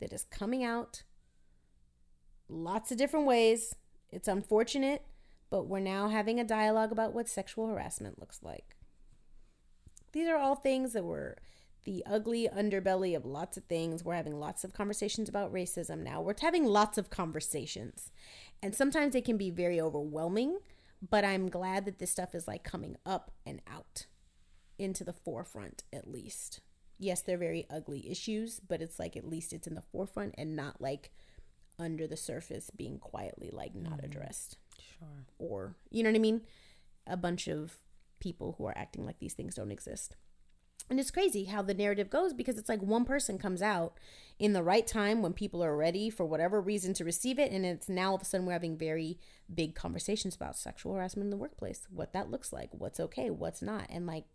that 0.00 0.12
is 0.12 0.24
coming 0.24 0.62
out 0.62 1.02
lots 2.48 2.92
of 2.92 2.98
different 2.98 3.26
ways. 3.26 3.74
It's 4.10 4.28
unfortunate, 4.28 5.02
but 5.50 5.64
we're 5.64 5.80
now 5.80 6.08
having 6.08 6.38
a 6.38 6.44
dialogue 6.44 6.92
about 6.92 7.12
what 7.12 7.28
sexual 7.28 7.66
harassment 7.68 8.18
looks 8.18 8.42
like. 8.42 8.76
These 10.12 10.28
are 10.28 10.36
all 10.36 10.54
things 10.54 10.92
that 10.92 11.04
were 11.04 11.36
the 11.86 12.02
ugly 12.04 12.48
underbelly 12.54 13.16
of 13.16 13.24
lots 13.24 13.56
of 13.56 13.64
things. 13.64 14.04
We're 14.04 14.14
having 14.16 14.38
lots 14.38 14.64
of 14.64 14.74
conversations 14.74 15.28
about 15.28 15.52
racism 15.52 16.02
now. 16.02 16.20
We're 16.20 16.34
having 16.38 16.64
lots 16.64 16.98
of 16.98 17.08
conversations. 17.08 18.10
And 18.62 18.74
sometimes 18.74 19.14
it 19.14 19.24
can 19.24 19.36
be 19.36 19.50
very 19.50 19.80
overwhelming, 19.80 20.58
but 21.08 21.24
I'm 21.24 21.48
glad 21.48 21.84
that 21.86 21.98
this 21.98 22.10
stuff 22.10 22.34
is 22.34 22.48
like 22.48 22.64
coming 22.64 22.96
up 23.06 23.30
and 23.46 23.62
out 23.72 24.06
into 24.78 25.04
the 25.04 25.12
forefront 25.12 25.84
at 25.92 26.10
least. 26.10 26.60
Yes, 26.98 27.22
they're 27.22 27.38
very 27.38 27.66
ugly 27.70 28.10
issues, 28.10 28.58
but 28.60 28.82
it's 28.82 28.98
like 28.98 29.16
at 29.16 29.28
least 29.28 29.52
it's 29.52 29.68
in 29.68 29.74
the 29.74 29.82
forefront 29.82 30.34
and 30.36 30.56
not 30.56 30.80
like 30.80 31.12
under 31.78 32.06
the 32.06 32.16
surface 32.16 32.70
being 32.70 32.98
quietly 32.98 33.50
like 33.52 33.74
not 33.74 33.98
mm-hmm. 33.98 34.06
addressed 34.06 34.56
Sure. 34.78 35.26
or 35.38 35.76
you 35.90 36.02
know 36.02 36.08
what 36.08 36.16
I 36.16 36.20
mean? 36.20 36.40
A 37.06 37.16
bunch 37.16 37.48
of 37.48 37.78
people 38.18 38.54
who 38.58 38.66
are 38.66 38.76
acting 38.76 39.04
like 39.06 39.18
these 39.18 39.34
things 39.34 39.54
don't 39.54 39.70
exist. 39.70 40.16
And 40.88 41.00
it's 41.00 41.10
crazy 41.10 41.44
how 41.44 41.62
the 41.62 41.74
narrative 41.74 42.10
goes 42.10 42.32
because 42.32 42.58
it's 42.58 42.68
like 42.68 42.80
one 42.80 43.04
person 43.04 43.38
comes 43.38 43.60
out 43.60 43.98
in 44.38 44.52
the 44.52 44.62
right 44.62 44.86
time 44.86 45.20
when 45.20 45.32
people 45.32 45.62
are 45.64 45.76
ready 45.76 46.10
for 46.10 46.24
whatever 46.24 46.60
reason 46.60 46.94
to 46.94 47.04
receive 47.04 47.38
it. 47.40 47.50
And 47.50 47.66
it's 47.66 47.88
now 47.88 48.10
all 48.10 48.14
of 48.16 48.22
a 48.22 48.24
sudden 48.24 48.46
we're 48.46 48.52
having 48.52 48.76
very 48.76 49.18
big 49.52 49.74
conversations 49.74 50.36
about 50.36 50.56
sexual 50.56 50.94
harassment 50.94 51.24
in 51.26 51.30
the 51.30 51.36
workplace, 51.36 51.86
what 51.90 52.12
that 52.12 52.30
looks 52.30 52.52
like, 52.52 52.70
what's 52.72 53.00
okay, 53.00 53.30
what's 53.30 53.62
not, 53.62 53.86
and 53.90 54.06
like 54.06 54.26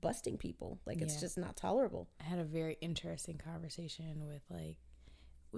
busting 0.00 0.36
people. 0.38 0.78
Like 0.86 1.00
it's 1.02 1.14
Yeah. 1.14 1.20
just 1.20 1.38
not 1.38 1.56
tolerable. 1.56 2.08
I 2.20 2.24
had 2.24 2.38
a 2.38 2.44
very 2.44 2.76
interesting 2.80 3.38
conversation 3.38 4.24
with 4.26 4.42
like 4.50 4.76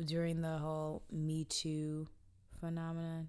during 0.07 0.41
the 0.41 0.59
whole 0.59 1.03
Me 1.11 1.45
Too 1.45 2.09
phenomenon. 2.61 3.29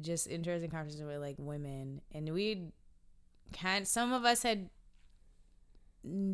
Just 0.00 0.26
interesting 0.28 0.70
conversation 0.70 1.06
with 1.06 1.18
like 1.18 1.36
women, 1.38 2.00
and 2.12 2.32
we 2.32 2.68
kind. 3.52 3.86
Some 3.86 4.12
of 4.12 4.24
us 4.24 4.42
had 4.42 4.70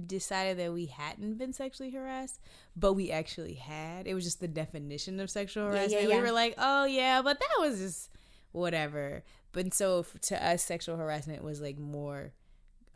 decided 0.06 0.58
that 0.58 0.72
we 0.72 0.86
hadn't 0.86 1.38
been 1.38 1.52
sexually 1.52 1.90
harassed, 1.90 2.40
but 2.76 2.94
we 2.94 3.10
actually 3.10 3.54
had. 3.54 4.06
It 4.06 4.14
was 4.14 4.24
just 4.24 4.40
the 4.40 4.48
definition 4.48 5.20
of 5.20 5.30
sexual 5.30 5.64
Yeah, 5.64 5.70
yeah, 5.72 5.78
harassment. 5.80 6.08
yeah. 6.10 6.16
We 6.16 6.22
were 6.22 6.32
like, 6.32 6.54
oh 6.58 6.84
yeah, 6.84 7.22
but 7.22 7.38
that 7.38 7.48
was 7.60 7.78
just 7.78 8.10
whatever. 8.52 9.24
But 9.52 9.74
so 9.74 10.04
to 10.22 10.46
us, 10.46 10.62
sexual 10.62 10.96
harassment 10.96 11.42
was 11.42 11.60
like 11.60 11.78
more 11.78 12.32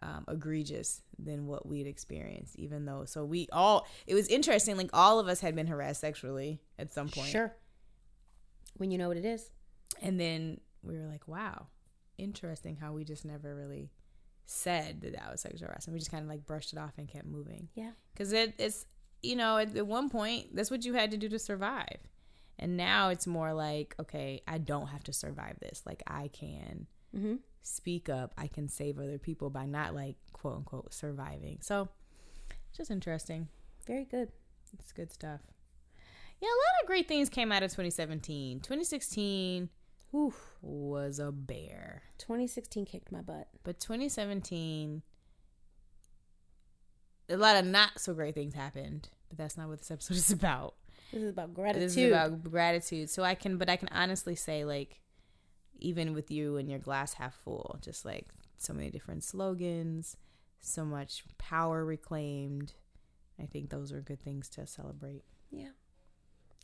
um, 0.03 0.25
egregious 0.29 1.03
than 1.19 1.47
what 1.47 1.67
we'd 1.67 1.87
experienced, 1.87 2.57
even 2.57 2.85
though. 2.85 3.05
So 3.05 3.25
we 3.25 3.49
all, 3.53 3.87
it 4.07 4.15
was 4.15 4.29
interesting. 4.29 4.77
Like 4.77 4.91
all 4.93 5.21
of 5.21 5.29
us 5.29 5.41
had 5.41 5.55
been 5.55 5.67
harassed 5.67 6.01
sexually 6.01 6.61
at 6.79 6.93
some 6.93 7.09
point. 7.09 7.29
Sure. 7.29 7.55
When 8.77 8.91
you 8.91 8.99
know 8.99 9.09
what 9.09 9.17
it 9.17 9.25
is. 9.25 9.51
And 10.01 10.19
then 10.19 10.61
we 10.83 10.99
were 10.99 11.07
like, 11.07 11.29
wow, 11.29 11.67
interesting 12.19 12.77
how 12.77 12.93
we 12.93 13.05
just 13.05 13.25
never 13.25 13.55
really 13.55 13.91
said 14.47 15.01
that 15.03 15.13
that 15.15 15.31
was 15.31 15.41
sexual 15.41 15.69
harassment. 15.69 15.95
We 15.95 15.99
just 15.99 16.11
kind 16.11 16.23
of 16.23 16.29
like 16.29 16.45
brushed 16.47 16.73
it 16.73 16.79
off 16.79 16.93
and 16.99 17.09
kept 17.09 17.27
moving. 17.27 17.69
Yeah. 17.75 17.91
Because 18.13 18.33
it, 18.33 18.55
it's, 18.59 18.87
you 19.23 19.37
know, 19.37 19.57
at, 19.59 19.77
at 19.77 19.87
one 19.87 20.09
point, 20.11 20.55
that's 20.55 20.71
what 20.71 20.85
you 20.85 20.95
had 20.95 21.11
to 21.13 21.17
do 21.17 21.29
to 21.29 21.39
survive. 21.39 21.99
And 22.59 22.77
now 22.77 23.09
it's 23.09 23.27
more 23.27 23.53
like, 23.55 23.95
okay, 24.01 24.43
I 24.47 24.59
don't 24.59 24.89
have 24.89 25.05
to 25.05 25.13
survive 25.13 25.57
this. 25.61 25.83
Like 25.87 26.03
I 26.07 26.29
can 26.29 26.87
Mm-hmm. 27.15 27.35
speak 27.61 28.09
up. 28.09 28.33
I 28.39 28.47
can 28.47 28.69
save 28.71 28.99
other 28.99 29.19
people 29.19 29.51
by 29.51 29.67
not 29.67 29.95
like 29.95 30.17
quote 30.33 30.57
unquote 30.57 30.95
surviving. 30.95 31.59
So 31.61 31.89
just 32.75 32.91
interesting. 32.91 33.49
Very 33.87 34.05
good. 34.07 34.33
It's 34.79 34.93
good 34.93 35.13
stuff. 35.13 35.41
Yeah, 36.41 36.49
a 36.49 36.57
lot 36.57 36.83
of 36.83 36.87
great 36.87 37.07
things 37.09 37.29
came 37.29 37.53
out 37.53 37.63
of 37.63 37.71
2017. 37.71 38.61
2016 38.61 39.69
Oof. 40.15 40.57
was 40.61 41.19
a 41.19 41.33
bear. 41.33 42.03
2016 42.19 42.85
kicked 42.85 43.11
my 43.11 43.21
butt. 43.21 43.49
But 43.65 43.81
2017, 43.81 45.03
a 47.29 47.37
lot 47.37 47.57
of 47.57 47.65
not 47.65 47.99
so 47.99 48.15
great 48.15 48.35
things 48.35 48.55
happened. 48.55 49.09
But 49.29 49.39
that's 49.39 49.57
not 49.57 49.69
what 49.69 49.79
this 49.79 49.91
episode 49.91 50.17
is 50.19 50.31
about. 50.31 50.75
This 51.13 51.23
is 51.23 51.31
about 51.31 51.55
gratitude. 51.55 51.83
This 51.83 51.97
is 51.97 52.09
about 52.09 52.43
gratitude. 52.43 53.11
So 53.11 53.23
I 53.23 53.35
can, 53.35 53.57
but 53.57 53.69
I 53.69 53.77
can 53.77 53.89
honestly 53.91 54.35
say, 54.35 54.65
like, 54.65 55.01
even 55.79 56.15
with 56.15 56.31
you 56.31 56.57
and 56.57 56.71
your 56.71 56.79
glass 56.79 57.15
half 57.15 57.35
full, 57.35 57.79
just 57.83 58.05
like 58.05 58.29
so 58.57 58.73
many 58.73 58.91
different 58.91 59.25
slogans, 59.25 60.17
so 60.61 60.85
much 60.85 61.25
power 61.39 61.85
reclaimed. 61.85 62.75
I 63.41 63.47
think 63.47 63.71
those 63.71 63.93
are 63.93 64.01
good 64.01 64.21
things 64.21 64.49
to 64.51 64.67
celebrate. 64.67 65.25
Yeah. 65.51 65.71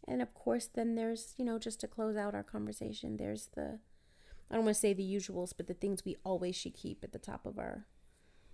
And 0.06 0.22
of 0.22 0.32
course, 0.34 0.66
then 0.72 0.94
there's, 0.94 1.34
you 1.36 1.44
know, 1.44 1.58
just 1.58 1.80
to 1.80 1.88
close 1.88 2.16
out 2.16 2.34
our 2.34 2.42
conversation, 2.42 3.16
there's 3.16 3.48
the, 3.54 3.78
I 4.50 4.54
don't 4.54 4.64
want 4.64 4.76
to 4.76 4.80
say 4.80 4.92
the 4.92 5.02
usuals, 5.02 5.52
but 5.56 5.66
the 5.66 5.74
things 5.74 6.04
we 6.04 6.16
always 6.24 6.56
should 6.56 6.74
keep 6.74 7.02
at 7.04 7.12
the 7.12 7.18
top 7.18 7.44
of 7.44 7.58
our, 7.58 7.86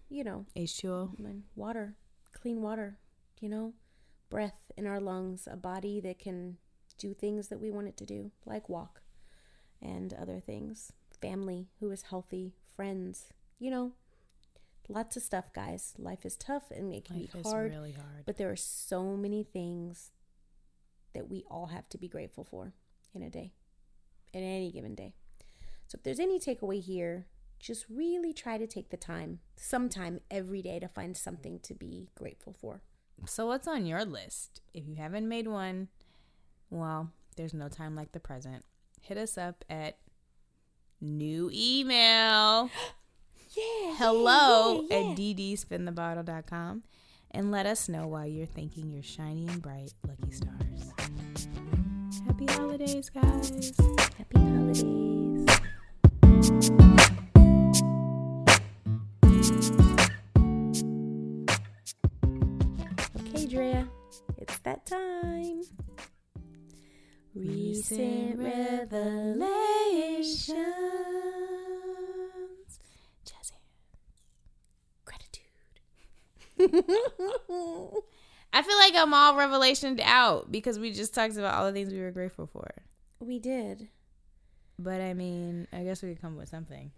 you 0.08 0.24
know, 0.24 0.46
H2O. 0.56 1.18
mind. 1.18 1.44
water, 1.54 1.94
clean 2.32 2.62
water, 2.62 2.98
you 3.40 3.48
know, 3.48 3.74
breath 4.30 4.72
in 4.76 4.86
our 4.86 5.00
lungs, 5.00 5.46
a 5.50 5.56
body 5.56 6.00
that 6.00 6.18
can 6.18 6.56
do 6.98 7.14
things 7.14 7.48
that 7.48 7.60
we 7.60 7.70
want 7.70 7.88
it 7.88 7.96
to 7.98 8.06
do, 8.06 8.30
like 8.46 8.68
walk 8.68 9.02
and 9.82 10.14
other 10.14 10.40
things, 10.40 10.92
family 11.20 11.68
who 11.80 11.90
is 11.90 12.02
healthy, 12.02 12.54
friends, 12.74 13.32
you 13.58 13.70
know, 13.70 13.92
lots 14.88 15.16
of 15.16 15.22
stuff, 15.22 15.52
guys. 15.52 15.94
Life 15.98 16.24
is 16.24 16.36
tough 16.36 16.70
and 16.70 16.92
it 16.94 17.04
can 17.04 17.20
Life 17.20 17.32
be 17.32 17.42
hard. 17.42 17.70
really 17.72 17.92
hard. 17.92 18.24
But 18.26 18.36
there 18.38 18.50
are 18.50 18.56
so 18.56 19.16
many 19.16 19.44
things 19.44 20.10
that 21.14 21.30
we 21.30 21.44
all 21.50 21.66
have 21.66 21.88
to 21.90 21.98
be 21.98 22.08
grateful 22.08 22.44
for 22.44 22.72
in 23.14 23.22
a 23.22 23.30
day, 23.30 23.52
in 24.32 24.42
any 24.42 24.70
given 24.70 24.94
day. 24.94 25.14
So 25.86 25.96
if 25.96 26.02
there's 26.02 26.20
any 26.20 26.38
takeaway 26.38 26.82
here, 26.82 27.26
just 27.58 27.86
really 27.88 28.32
try 28.32 28.58
to 28.58 28.66
take 28.66 28.90
the 28.90 28.96
time, 28.96 29.40
sometime 29.56 30.20
every 30.30 30.60
day, 30.60 30.78
to 30.80 30.88
find 30.88 31.16
something 31.16 31.60
to 31.60 31.74
be 31.74 32.08
grateful 32.14 32.52
for. 32.52 32.82
So, 33.26 33.46
what's 33.46 33.68
on 33.68 33.86
your 33.86 34.04
list? 34.04 34.60
If 34.74 34.86
you 34.86 34.96
haven't 34.96 35.28
made 35.28 35.46
one, 35.46 35.88
well, 36.68 37.10
there's 37.36 37.54
no 37.54 37.68
time 37.68 37.94
like 37.94 38.12
the 38.12 38.20
present. 38.20 38.64
Hit 39.00 39.16
us 39.16 39.38
up 39.38 39.64
at 39.70 39.98
new 41.00 41.50
email 41.52 42.70
Yeah. 43.56 43.94
hello 43.98 44.86
yeah, 44.90 44.98
yeah. 44.98 45.10
at 45.10 45.16
ddspinthebottle.com 45.16 46.82
and 47.30 47.50
let 47.50 47.66
us 47.66 47.88
know 47.88 48.06
why 48.06 48.24
you're 48.26 48.46
thinking 48.46 48.90
your 48.90 49.02
shiny 49.02 49.46
and 49.46 49.62
bright 49.62 49.92
lucky 50.06 50.32
stars. 50.32 51.03
Happy 52.26 52.46
holidays, 52.46 53.10
guys. 53.10 53.72
Happy 54.18 54.38
holidays. 54.38 55.46
Okay, 63.20 63.46
Drea, 63.46 63.88
it's 64.38 64.58
that 64.60 64.86
time. 64.86 65.62
Recent 67.34 68.38
revelations. 68.38 69.44
Jazzy. 73.26 73.58
Gratitude. 75.04 75.42
I 78.54 78.62
feel 78.62 78.76
like 78.78 78.94
I'm 78.94 79.12
all 79.12 79.34
revelationed 79.34 80.00
out 80.02 80.50
because 80.52 80.78
we 80.78 80.92
just 80.92 81.12
talked 81.12 81.36
about 81.36 81.54
all 81.54 81.66
the 81.66 81.72
things 81.72 81.92
we 81.92 82.00
were 82.00 82.10
grateful 82.12 82.46
for. 82.46 82.68
we 83.20 83.38
did. 83.38 83.88
But 84.78 85.00
I 85.00 85.12
mean, 85.14 85.66
I 85.72 85.82
guess 85.84 86.02
we 86.02 86.10
could 86.10 86.20
come 86.22 86.34
up 86.34 86.38
with 86.40 86.48
something. 86.48 86.90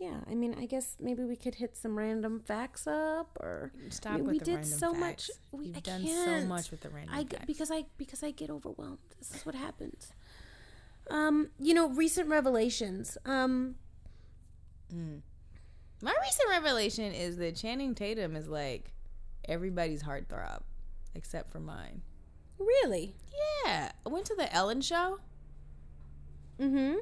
Yeah, 0.00 0.20
I 0.28 0.34
mean, 0.34 0.56
I 0.58 0.66
guess 0.66 0.96
maybe 1.00 1.22
we 1.22 1.36
could 1.36 1.54
hit 1.54 1.76
some 1.76 1.96
random 1.96 2.40
facts 2.40 2.86
up, 2.86 3.36
or 3.40 3.70
Stop 3.90 4.14
I 4.14 4.16
mean, 4.16 4.26
we 4.26 4.38
did 4.40 4.66
so 4.66 4.92
facts. 4.92 5.00
much. 5.00 5.30
We, 5.52 5.72
I 5.76 5.80
done 5.80 6.00
so 6.04 6.08
can't. 6.24 6.48
much 6.48 6.70
with 6.72 6.80
the 6.80 6.88
random 6.90 7.14
I 7.14 7.24
facts. 7.24 7.44
because 7.46 7.70
I 7.70 7.84
because 7.96 8.22
I 8.24 8.30
get 8.32 8.50
overwhelmed. 8.50 8.98
This 9.18 9.32
is 9.34 9.46
what 9.46 9.54
happens. 9.54 10.12
Um, 11.10 11.50
you 11.60 11.74
know, 11.74 11.88
recent 11.90 12.28
revelations. 12.28 13.16
Um, 13.24 13.76
Mm. 14.94 15.20
My 16.02 16.14
recent 16.22 16.50
revelation 16.50 17.12
is 17.12 17.36
that 17.38 17.56
Channing 17.56 17.94
Tatum 17.94 18.36
is 18.36 18.46
like 18.48 18.92
everybody's 19.48 20.02
heartthrob, 20.02 20.62
except 21.14 21.50
for 21.50 21.60
mine. 21.60 22.02
really. 22.58 23.14
Yeah, 23.64 23.92
I 24.04 24.08
went 24.08 24.26
to 24.26 24.34
the 24.34 24.52
Ellen 24.54 24.80
show. 24.80 25.18
Mm-hmm. 26.60 26.96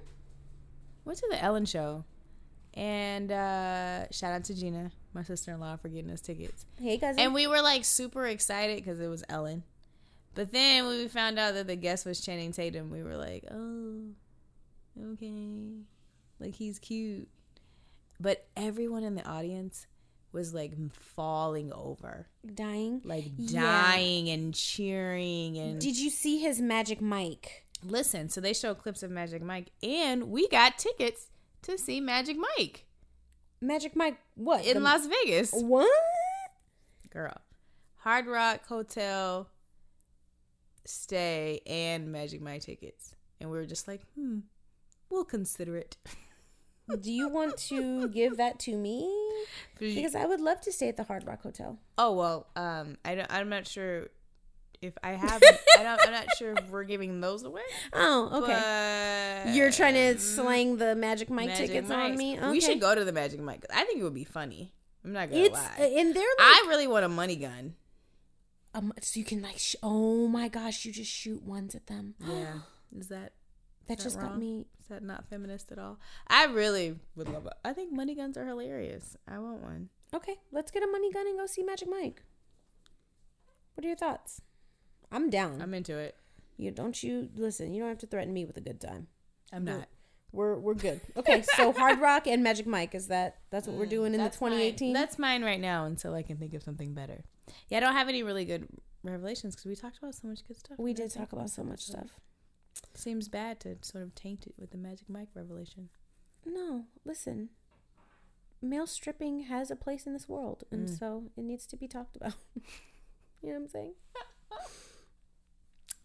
Went 1.04 1.18
to 1.18 1.28
the 1.30 1.42
Ellen 1.42 1.66
show, 1.66 2.04
and 2.74 3.30
uh, 3.30 4.10
shout 4.10 4.32
out 4.32 4.44
to 4.44 4.54
Gina, 4.54 4.92
my 5.12 5.22
sister 5.22 5.52
in 5.52 5.60
law, 5.60 5.76
for 5.76 5.88
getting 5.88 6.10
us 6.10 6.20
tickets. 6.20 6.64
Hey 6.80 6.96
guys. 6.96 7.16
And 7.18 7.34
we 7.34 7.46
were 7.46 7.60
like 7.60 7.84
super 7.84 8.26
excited 8.26 8.76
because 8.76 9.00
it 9.00 9.08
was 9.08 9.24
Ellen. 9.28 9.64
But 10.34 10.52
then 10.52 10.86
when 10.86 10.96
we 10.96 11.08
found 11.08 11.38
out 11.38 11.54
that 11.54 11.66
the 11.66 11.76
guest 11.76 12.06
was 12.06 12.20
Channing 12.20 12.52
Tatum, 12.52 12.90
we 12.90 13.02
were 13.02 13.16
like, 13.16 13.44
oh, 13.50 14.00
okay. 15.12 15.82
Like 16.40 16.54
he's 16.54 16.78
cute. 16.78 17.28
But 18.18 18.46
everyone 18.56 19.02
in 19.02 19.14
the 19.14 19.26
audience 19.28 19.86
was 20.32 20.54
like 20.54 20.72
falling 20.92 21.72
over, 21.72 22.26
Dying. 22.54 23.00
like 23.04 23.26
Yeah. 23.36 23.60
dying 23.92 24.28
and 24.30 24.54
cheering 24.54 25.58
and 25.58 25.80
Did 25.80 25.98
you 25.98 26.08
see 26.10 26.38
his 26.38 26.60
magic 26.60 27.00
mic? 27.00 27.66
listen. 27.84 28.28
So 28.28 28.40
they 28.40 28.52
showed 28.54 28.78
clips 28.78 29.02
of 29.02 29.10
Magic 29.10 29.42
Mike, 29.42 29.70
and 29.82 30.30
we 30.30 30.46
got 30.48 30.78
tickets 30.78 31.26
to 31.62 31.76
see 31.76 32.00
Magic 32.00 32.36
Mike 32.56 32.84
Magic 33.60 33.94
Mike, 33.96 34.18
what? 34.36 34.64
in 34.64 34.74
The- 34.74 34.80
Las 34.80 35.06
Vegas. 35.06 35.50
What? 35.52 35.90
Girl, 37.10 37.36
Hard 37.96 38.26
Rock 38.26 38.66
Hotel 38.66 39.48
stay 40.84 41.60
and 41.66 42.10
Magic 42.10 42.40
Mike 42.40 42.62
tickets, 42.62 43.14
and 43.40 43.50
we 43.50 43.58
were 43.58 43.66
just 43.66 43.86
like, 43.88 44.02
hmm, 44.14 44.40
we'll 45.10 45.24
consider 45.24 45.76
it. 45.76 45.96
Do 47.00 47.10
you 47.12 47.28
want 47.28 47.56
to 47.68 48.08
give 48.08 48.36
that 48.36 48.58
to 48.60 48.76
me? 48.76 49.10
Because 49.78 50.14
I 50.14 50.26
would 50.26 50.40
love 50.40 50.60
to 50.62 50.72
stay 50.72 50.88
at 50.88 50.96
the 50.96 51.04
Hard 51.04 51.26
Rock 51.26 51.42
Hotel. 51.42 51.78
Oh 51.96 52.12
well, 52.12 52.48
um, 52.56 52.96
I 53.04 53.14
don't, 53.14 53.32
I'm 53.32 53.48
not 53.48 53.66
sure 53.66 54.08
if 54.82 54.92
I 55.02 55.12
have. 55.12 55.40
I 55.78 55.82
don't. 55.84 56.00
I'm 56.06 56.12
not 56.12 56.26
sure 56.36 56.52
if 56.52 56.68
we're 56.68 56.84
giving 56.84 57.20
those 57.20 57.44
away. 57.44 57.62
Oh, 57.92 58.42
okay. 58.42 59.42
But 59.46 59.54
You're 59.54 59.70
trying 59.70 59.94
to 59.94 60.18
slang 60.18 60.76
the 60.76 60.94
Magic 60.94 61.30
Mike 61.30 61.48
Magic 61.48 61.68
tickets 61.68 61.90
on 61.90 62.16
me. 62.16 62.36
Okay. 62.38 62.50
We 62.50 62.60
should 62.60 62.80
go 62.80 62.94
to 62.94 63.04
the 63.04 63.12
Magic 63.12 63.40
Mike. 63.40 63.64
I 63.72 63.84
think 63.84 64.00
it 64.00 64.04
would 64.04 64.14
be 64.14 64.24
funny. 64.24 64.72
I'm 65.04 65.12
not 65.12 65.30
gonna 65.30 65.42
It's 65.42 65.54
lie. 65.54 65.92
and 65.98 66.14
they're 66.14 66.22
like, 66.22 66.38
I 66.40 66.64
really 66.68 66.86
want 66.88 67.04
a 67.04 67.08
money 67.08 67.36
gun. 67.36 67.74
um, 68.74 68.92
so 69.00 69.18
you 69.18 69.24
can 69.24 69.40
like, 69.42 69.58
sh- 69.58 69.76
oh 69.82 70.28
my 70.28 70.48
gosh, 70.48 70.84
you 70.84 70.92
just 70.92 71.10
shoot 71.10 71.42
ones 71.42 71.74
at 71.74 71.86
them. 71.86 72.14
Yeah, 72.20 72.54
is 72.96 73.08
that 73.08 73.32
That 73.92 73.98
that 73.98 74.04
just 74.04 74.20
got 74.20 74.38
me. 74.38 74.66
is 74.80 74.88
that 74.88 75.02
not 75.02 75.28
feminist 75.28 75.70
at 75.72 75.78
all? 75.78 75.98
I 76.28 76.46
really 76.46 76.96
would 77.16 77.28
love 77.28 77.46
it. 77.46 77.52
I 77.64 77.72
think 77.72 77.92
money 77.92 78.14
guns 78.14 78.36
are 78.36 78.46
hilarious. 78.46 79.16
I 79.28 79.38
want 79.38 79.62
one. 79.62 79.88
Okay, 80.14 80.36
let's 80.50 80.70
get 80.70 80.82
a 80.82 80.86
money 80.86 81.12
gun 81.12 81.26
and 81.26 81.38
go 81.38 81.46
see 81.46 81.62
Magic 81.62 81.88
Mike. 81.90 82.22
What 83.74 83.84
are 83.84 83.88
your 83.88 83.96
thoughts? 83.96 84.42
I'm 85.10 85.30
down. 85.30 85.60
I'm 85.60 85.74
into 85.74 85.96
it. 85.98 86.16
you 86.56 86.70
don't 86.70 87.02
you 87.02 87.28
listen. 87.36 87.74
You 87.74 87.80
don't 87.80 87.90
have 87.90 87.98
to 87.98 88.06
threaten 88.06 88.32
me 88.32 88.44
with 88.44 88.56
a 88.56 88.60
good 88.60 88.80
time. 88.80 89.08
I'm 89.52 89.64
not. 89.64 89.88
We're 90.32 90.58
we're 90.58 90.74
good. 90.74 91.00
Okay, 91.16 91.42
so 91.42 91.72
Hard 91.76 92.00
Rock 92.00 92.26
and 92.26 92.42
Magic 92.42 92.66
Mike 92.66 92.94
is 92.94 93.08
that 93.08 93.36
that's 93.50 93.66
what 93.66 93.76
we're 93.76 93.86
mm, 93.86 93.90
doing 93.90 94.14
in 94.14 94.18
the 94.20 94.24
That's 94.24 94.40
mine. 94.40 94.52
2018. 94.52 94.92
That's 94.94 95.18
mine 95.18 95.44
right 95.44 95.60
now 95.60 95.84
until 95.84 96.14
I 96.14 96.22
can 96.22 96.38
think 96.38 96.54
of 96.54 96.62
something 96.62 96.94
better. 96.94 97.22
Yeah, 97.68 97.78
I 97.78 97.80
don't 97.80 97.92
have 97.92 98.08
any 98.08 98.22
really 98.22 98.46
good 98.46 98.66
revelations 99.02 99.54
because 99.54 99.68
we 99.68 99.76
talked 99.76 99.98
about 99.98 100.14
so 100.14 100.28
much 100.28 100.46
good 100.46 100.56
stuff. 100.56 100.78
we 100.78 100.94
did 100.94 101.10
talk 101.12 101.32
about 101.32 101.50
so 101.50 101.62
much 101.62 101.80
stuff. 101.80 102.08
Seems 102.94 103.28
bad 103.28 103.60
to 103.60 103.76
sort 103.82 104.04
of 104.04 104.14
taint 104.14 104.46
it 104.46 104.54
with 104.58 104.70
the 104.70 104.78
Magic 104.78 105.08
Mike 105.08 105.28
revelation. 105.34 105.88
No, 106.44 106.84
listen. 107.04 107.50
Male 108.60 108.86
stripping 108.86 109.40
has 109.44 109.70
a 109.70 109.76
place 109.76 110.06
in 110.06 110.12
this 110.12 110.28
world, 110.28 110.64
and 110.70 110.88
Mm. 110.88 110.98
so 110.98 111.30
it 111.36 111.42
needs 111.44 111.66
to 111.66 111.76
be 111.76 111.88
talked 111.88 112.16
about. 112.16 112.34
you 113.42 113.48
know 113.48 113.54
what 113.54 113.56
I'm 113.62 113.68
saying? 113.68 113.94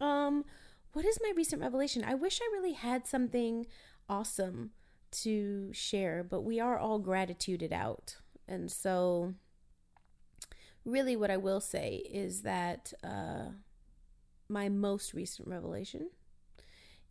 um, 0.00 0.44
what 0.92 1.04
is 1.04 1.18
my 1.22 1.32
recent 1.36 1.62
revelation? 1.62 2.04
I 2.04 2.14
wish 2.14 2.40
I 2.40 2.48
really 2.52 2.72
had 2.72 3.06
something 3.06 3.66
awesome 4.08 4.70
to 5.10 5.72
share, 5.72 6.22
but 6.24 6.42
we 6.42 6.58
are 6.60 6.78
all 6.78 6.98
gratituded 6.98 7.72
out. 7.72 8.16
And 8.46 8.70
so 8.70 9.34
really 10.84 11.16
what 11.16 11.30
I 11.30 11.36
will 11.36 11.60
say 11.60 11.96
is 12.10 12.42
that 12.42 12.92
uh 13.04 13.50
my 14.48 14.70
most 14.70 15.12
recent 15.12 15.46
revelation 15.46 16.08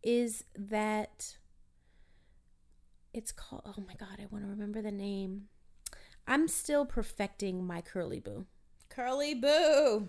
is 0.08 0.46
that 0.58 1.36
it's 3.14 3.34
called 3.34 3.62
oh 3.66 3.84
my 3.86 3.94
god 3.96 4.18
i 4.22 4.26
want 4.32 4.42
to 4.46 4.50
remember 4.50 4.82
the 4.82 4.92
name 4.92 5.50
i'm 6.26 6.48
still 6.48 6.86
perfecting 6.86 7.66
my 7.68 7.82
curly 7.82 8.20
boo 8.22 8.46
Curly 8.90 9.36
Boo. 9.36 10.08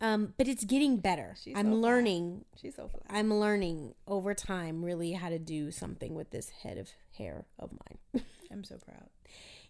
um 0.00 0.34
but 0.36 0.48
it's 0.48 0.64
getting 0.64 0.96
better 0.96 1.36
She's 1.40 1.54
i'm 1.56 1.66
so 1.66 1.70
fly. 1.80 1.88
learning 1.88 2.44
She's 2.60 2.74
so 2.74 2.88
fly. 2.88 3.02
i'm 3.08 3.32
learning 3.32 3.94
over 4.08 4.34
time 4.34 4.84
really 4.84 5.12
how 5.12 5.28
to 5.28 5.38
do 5.38 5.70
something 5.70 6.14
with 6.16 6.30
this 6.30 6.48
head 6.50 6.76
of 6.76 6.88
hair 7.16 7.44
of 7.58 7.70
mine 7.70 8.24
I'm 8.50 8.64
so 8.64 8.78
proud. 8.78 9.08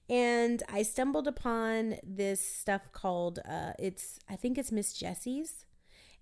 and 0.08 0.62
i 0.72 0.80
stumbled 0.82 1.28
upon 1.28 1.96
this 2.02 2.40
stuff 2.40 2.92
called 2.92 3.40
uh 3.46 3.72
it's 3.78 4.18
i 4.30 4.36
think 4.36 4.56
it's 4.56 4.72
miss 4.72 4.94
jessie's 4.94 5.66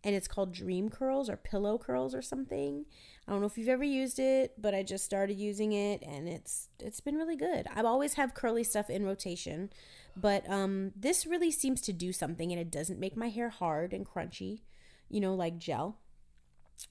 and 0.04 0.14
it's 0.14 0.28
called 0.28 0.52
dream 0.52 0.90
curls 0.90 1.30
or 1.30 1.36
pillow 1.36 1.78
curls 1.78 2.14
or 2.14 2.22
something. 2.22 2.84
I 3.26 3.32
don't 3.32 3.40
know 3.40 3.46
if 3.46 3.56
you've 3.56 3.68
ever 3.68 3.82
used 3.84 4.18
it 4.18 4.52
but 4.60 4.74
i 4.74 4.82
just 4.82 5.04
started 5.04 5.38
using 5.38 5.72
it 5.72 6.02
and 6.02 6.28
it's 6.28 6.68
it's 6.78 7.00
been 7.00 7.16
really 7.16 7.36
good. 7.36 7.66
I 7.74 7.80
always 7.82 8.14
have 8.14 8.34
curly 8.34 8.62
stuff 8.64 8.90
in 8.90 9.04
rotation 9.04 9.70
but 10.16 10.48
um 10.48 10.92
this 10.94 11.26
really 11.26 11.50
seems 11.50 11.80
to 11.82 11.92
do 11.92 12.12
something 12.12 12.52
and 12.52 12.60
it 12.60 12.70
doesn't 12.70 13.00
make 13.00 13.16
my 13.16 13.28
hair 13.28 13.48
hard 13.48 13.92
and 13.92 14.06
crunchy 14.06 14.60
you 15.08 15.20
know 15.20 15.34
like 15.34 15.58
gel 15.58 15.98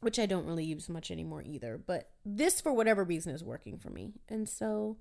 which 0.02 0.19
i 0.19 0.26
don't 0.26 0.45
really 0.45 0.65
use 0.65 0.89
much 0.89 1.10
anymore 1.12 1.43
either 1.45 1.78
but 1.86 2.10
this 2.26 2.60
for 2.60 2.73
whatever 2.73 3.04
reason 3.04 3.34
is 3.34 3.43
working 3.43 3.78
for 3.78 3.89
me. 3.89 4.13
And 4.30 4.47
so 4.49 4.97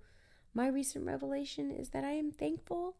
my 0.54 0.66
recent 0.68 1.06
revelation 1.06 1.70
is 1.70 1.90
that 1.90 2.04
i 2.04 2.12
am 2.12 2.30
thankful 2.30 2.96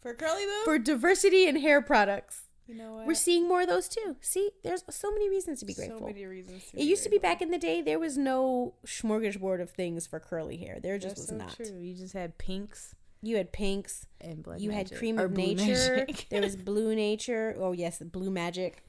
For 0.00 0.14
Curly 0.14 0.44
Boo? 0.44 0.64
for 0.64 0.78
diversity 0.78 1.46
in 1.46 1.56
hair 1.56 1.82
products 1.82 2.45
you 2.66 2.74
know 2.74 2.94
what? 2.94 3.06
we're 3.06 3.14
seeing 3.14 3.46
more 3.48 3.62
of 3.62 3.68
those 3.68 3.88
too. 3.88 4.16
See, 4.20 4.50
there's 4.64 4.82
so 4.90 5.10
many 5.12 5.28
reasons 5.30 5.60
to 5.60 5.66
be 5.66 5.74
grateful. 5.74 5.98
So 5.98 6.04
grateful. 6.04 6.22
many 6.22 6.26
reasons. 6.26 6.64
To 6.70 6.80
it 6.80 6.84
used 6.84 7.04
to 7.04 7.10
be 7.10 7.18
back 7.18 7.40
in 7.42 7.50
the 7.50 7.58
day, 7.58 7.80
there 7.82 7.98
was 7.98 8.16
no 8.18 8.74
smorgasbord 8.86 9.60
of 9.60 9.70
things 9.70 10.06
for 10.06 10.18
curly 10.20 10.56
hair. 10.56 10.78
There 10.82 10.98
just 10.98 11.16
That's 11.16 11.20
was 11.20 11.28
so 11.28 11.36
not. 11.36 11.56
true. 11.56 11.78
You 11.80 11.94
just 11.94 12.12
had 12.14 12.38
pinks 12.38 12.94
You 13.22 13.36
had 13.36 13.52
pinks, 13.52 14.06
and 14.20 14.42
blood. 14.42 14.60
you 14.60 14.70
magic. 14.70 14.90
had 14.90 14.98
cream 14.98 15.18
Or 15.20 15.24
of 15.26 15.32
nature, 15.32 16.04
Magic. 16.08 16.26
there 16.30 16.42
was 16.42 16.56
blue 16.70 16.94
nature. 16.94 17.56
Oh 17.58 17.72
yes, 17.72 18.00
blue 18.02 18.30
magic. 18.30 18.82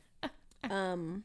Um, 0.70 1.24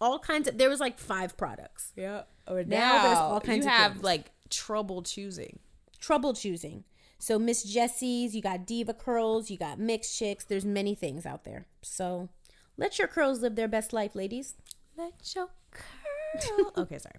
all 0.00 0.18
kinds 0.18 0.48
of. 0.48 0.58
There 0.58 0.68
was 0.70 0.80
like 0.80 0.98
five 0.98 1.36
products. 1.36 1.92
yeah. 1.96 2.22
Or 2.46 2.62
Now 2.64 3.02
there's 3.06 3.18
all 3.18 3.40
kinds 3.40 3.64
you 3.64 3.70
of 3.70 3.76
have 3.76 3.92
things. 3.92 4.04
like 4.04 4.30
trouble 4.50 5.02
choosing. 5.02 5.58
Trouble 5.98 6.32
choosing. 6.34 6.84
So 7.18 7.38
Miss 7.38 7.64
Jessie's, 7.64 8.34
you 8.34 8.42
got 8.42 8.66
DevaCurls, 8.66 9.50
you 9.50 9.56
got 9.58 9.78
mixed 9.78 10.16
chicks. 10.18 10.44
There's 10.44 10.64
many 10.64 10.94
things 10.94 11.26
out 11.26 11.44
there. 11.44 11.66
So 11.82 12.28
let 12.76 12.98
your 12.98 13.08
curls 13.08 13.40
live 13.40 13.56
their 13.56 13.68
best 13.68 13.92
life, 13.92 14.14
ladies. 14.14 14.54
Let 14.96 15.14
your 15.34 15.48
curl. 15.70 16.72
okay, 16.78 16.98
sorry. 16.98 17.16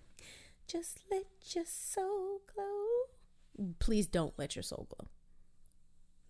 Just 0.68 1.00
let 1.12 1.26
your 1.54 1.66
soul 1.68 2.40
glow. 2.54 3.66
Please 3.80 4.08
don't 4.08 4.34
let 4.38 4.56
your 4.56 4.64
soul 4.64 4.88
glow. 4.90 5.10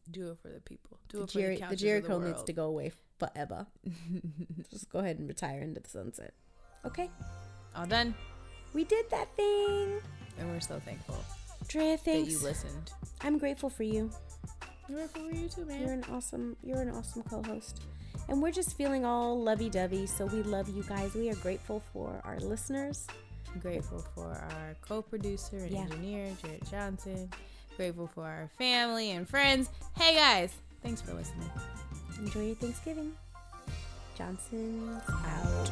Do 0.09 0.31
it 0.31 0.39
for 0.41 0.49
the 0.49 0.61
people. 0.61 0.97
Do 1.09 1.17
The, 1.19 1.23
it 1.25 1.27
for 1.31 1.39
Jerry, 1.39 1.55
the 1.55 1.61
the 1.61 1.65
couches 1.67 1.81
Jheri 1.83 2.01
the 2.01 2.07
curl 2.07 2.19
world. 2.19 2.31
needs 2.31 2.43
to 2.45 2.53
go 2.53 2.65
away 2.65 2.91
forever. 3.19 3.67
Just 4.71 4.89
go 4.89 4.99
ahead 4.99 5.19
and 5.19 5.27
retire 5.27 5.59
into 5.59 5.79
the 5.81 5.89
sunset. 5.89 6.33
Okay, 6.85 7.11
All 7.75 7.85
done, 7.85 8.15
we 8.73 8.83
did 8.85 9.07
that 9.11 9.35
thing. 9.35 9.99
and 10.39 10.49
we're 10.49 10.59
so 10.61 10.79
thankful 10.79 11.17
Drea, 11.69 11.91
that 11.91 12.03
thanks. 12.05 12.31
you 12.31 12.39
listened. 12.39 12.91
I'm 13.21 13.37
grateful 13.37 13.69
for 13.69 13.83
you. 13.83 14.11
We're 14.89 15.07
for 15.07 15.19
you 15.19 15.47
too, 15.47 15.65
man. 15.65 15.81
You're 15.81 15.93
an 15.93 16.03
awesome. 16.11 16.55
You're 16.63 16.81
an 16.81 16.89
awesome 16.89 17.21
co-host, 17.23 17.83
and 18.27 18.41
we're 18.41 18.51
just 18.51 18.75
feeling 18.75 19.05
all 19.05 19.39
lovey-dovey. 19.41 20.07
So 20.07 20.25
we 20.25 20.41
love 20.41 20.67
you 20.67 20.81
guys. 20.83 21.13
We 21.13 21.29
are 21.29 21.35
grateful 21.35 21.81
for 21.93 22.19
our 22.25 22.39
listeners. 22.39 23.05
grateful 23.61 23.97
for 24.13 24.27
our 24.27 24.75
co-producer 24.81 25.57
and 25.57 25.71
Yeah. 25.71 25.79
engineer 25.81 26.31
Jared 26.41 26.65
Johnson. 26.69 27.31
Grateful 27.77 28.05
for 28.07 28.23
our 28.23 28.47
family 28.59 29.09
and 29.11 29.27
friends. 29.27 29.69
Hey 29.97 30.13
guys, 30.13 30.51
thanks 30.83 31.01
for 31.01 31.13
listening. 31.15 31.49
Enjoy 32.19 32.45
your 32.45 32.55
Thanksgiving. 32.55 33.11
Johnson's 34.15 35.01
out. 35.25 35.71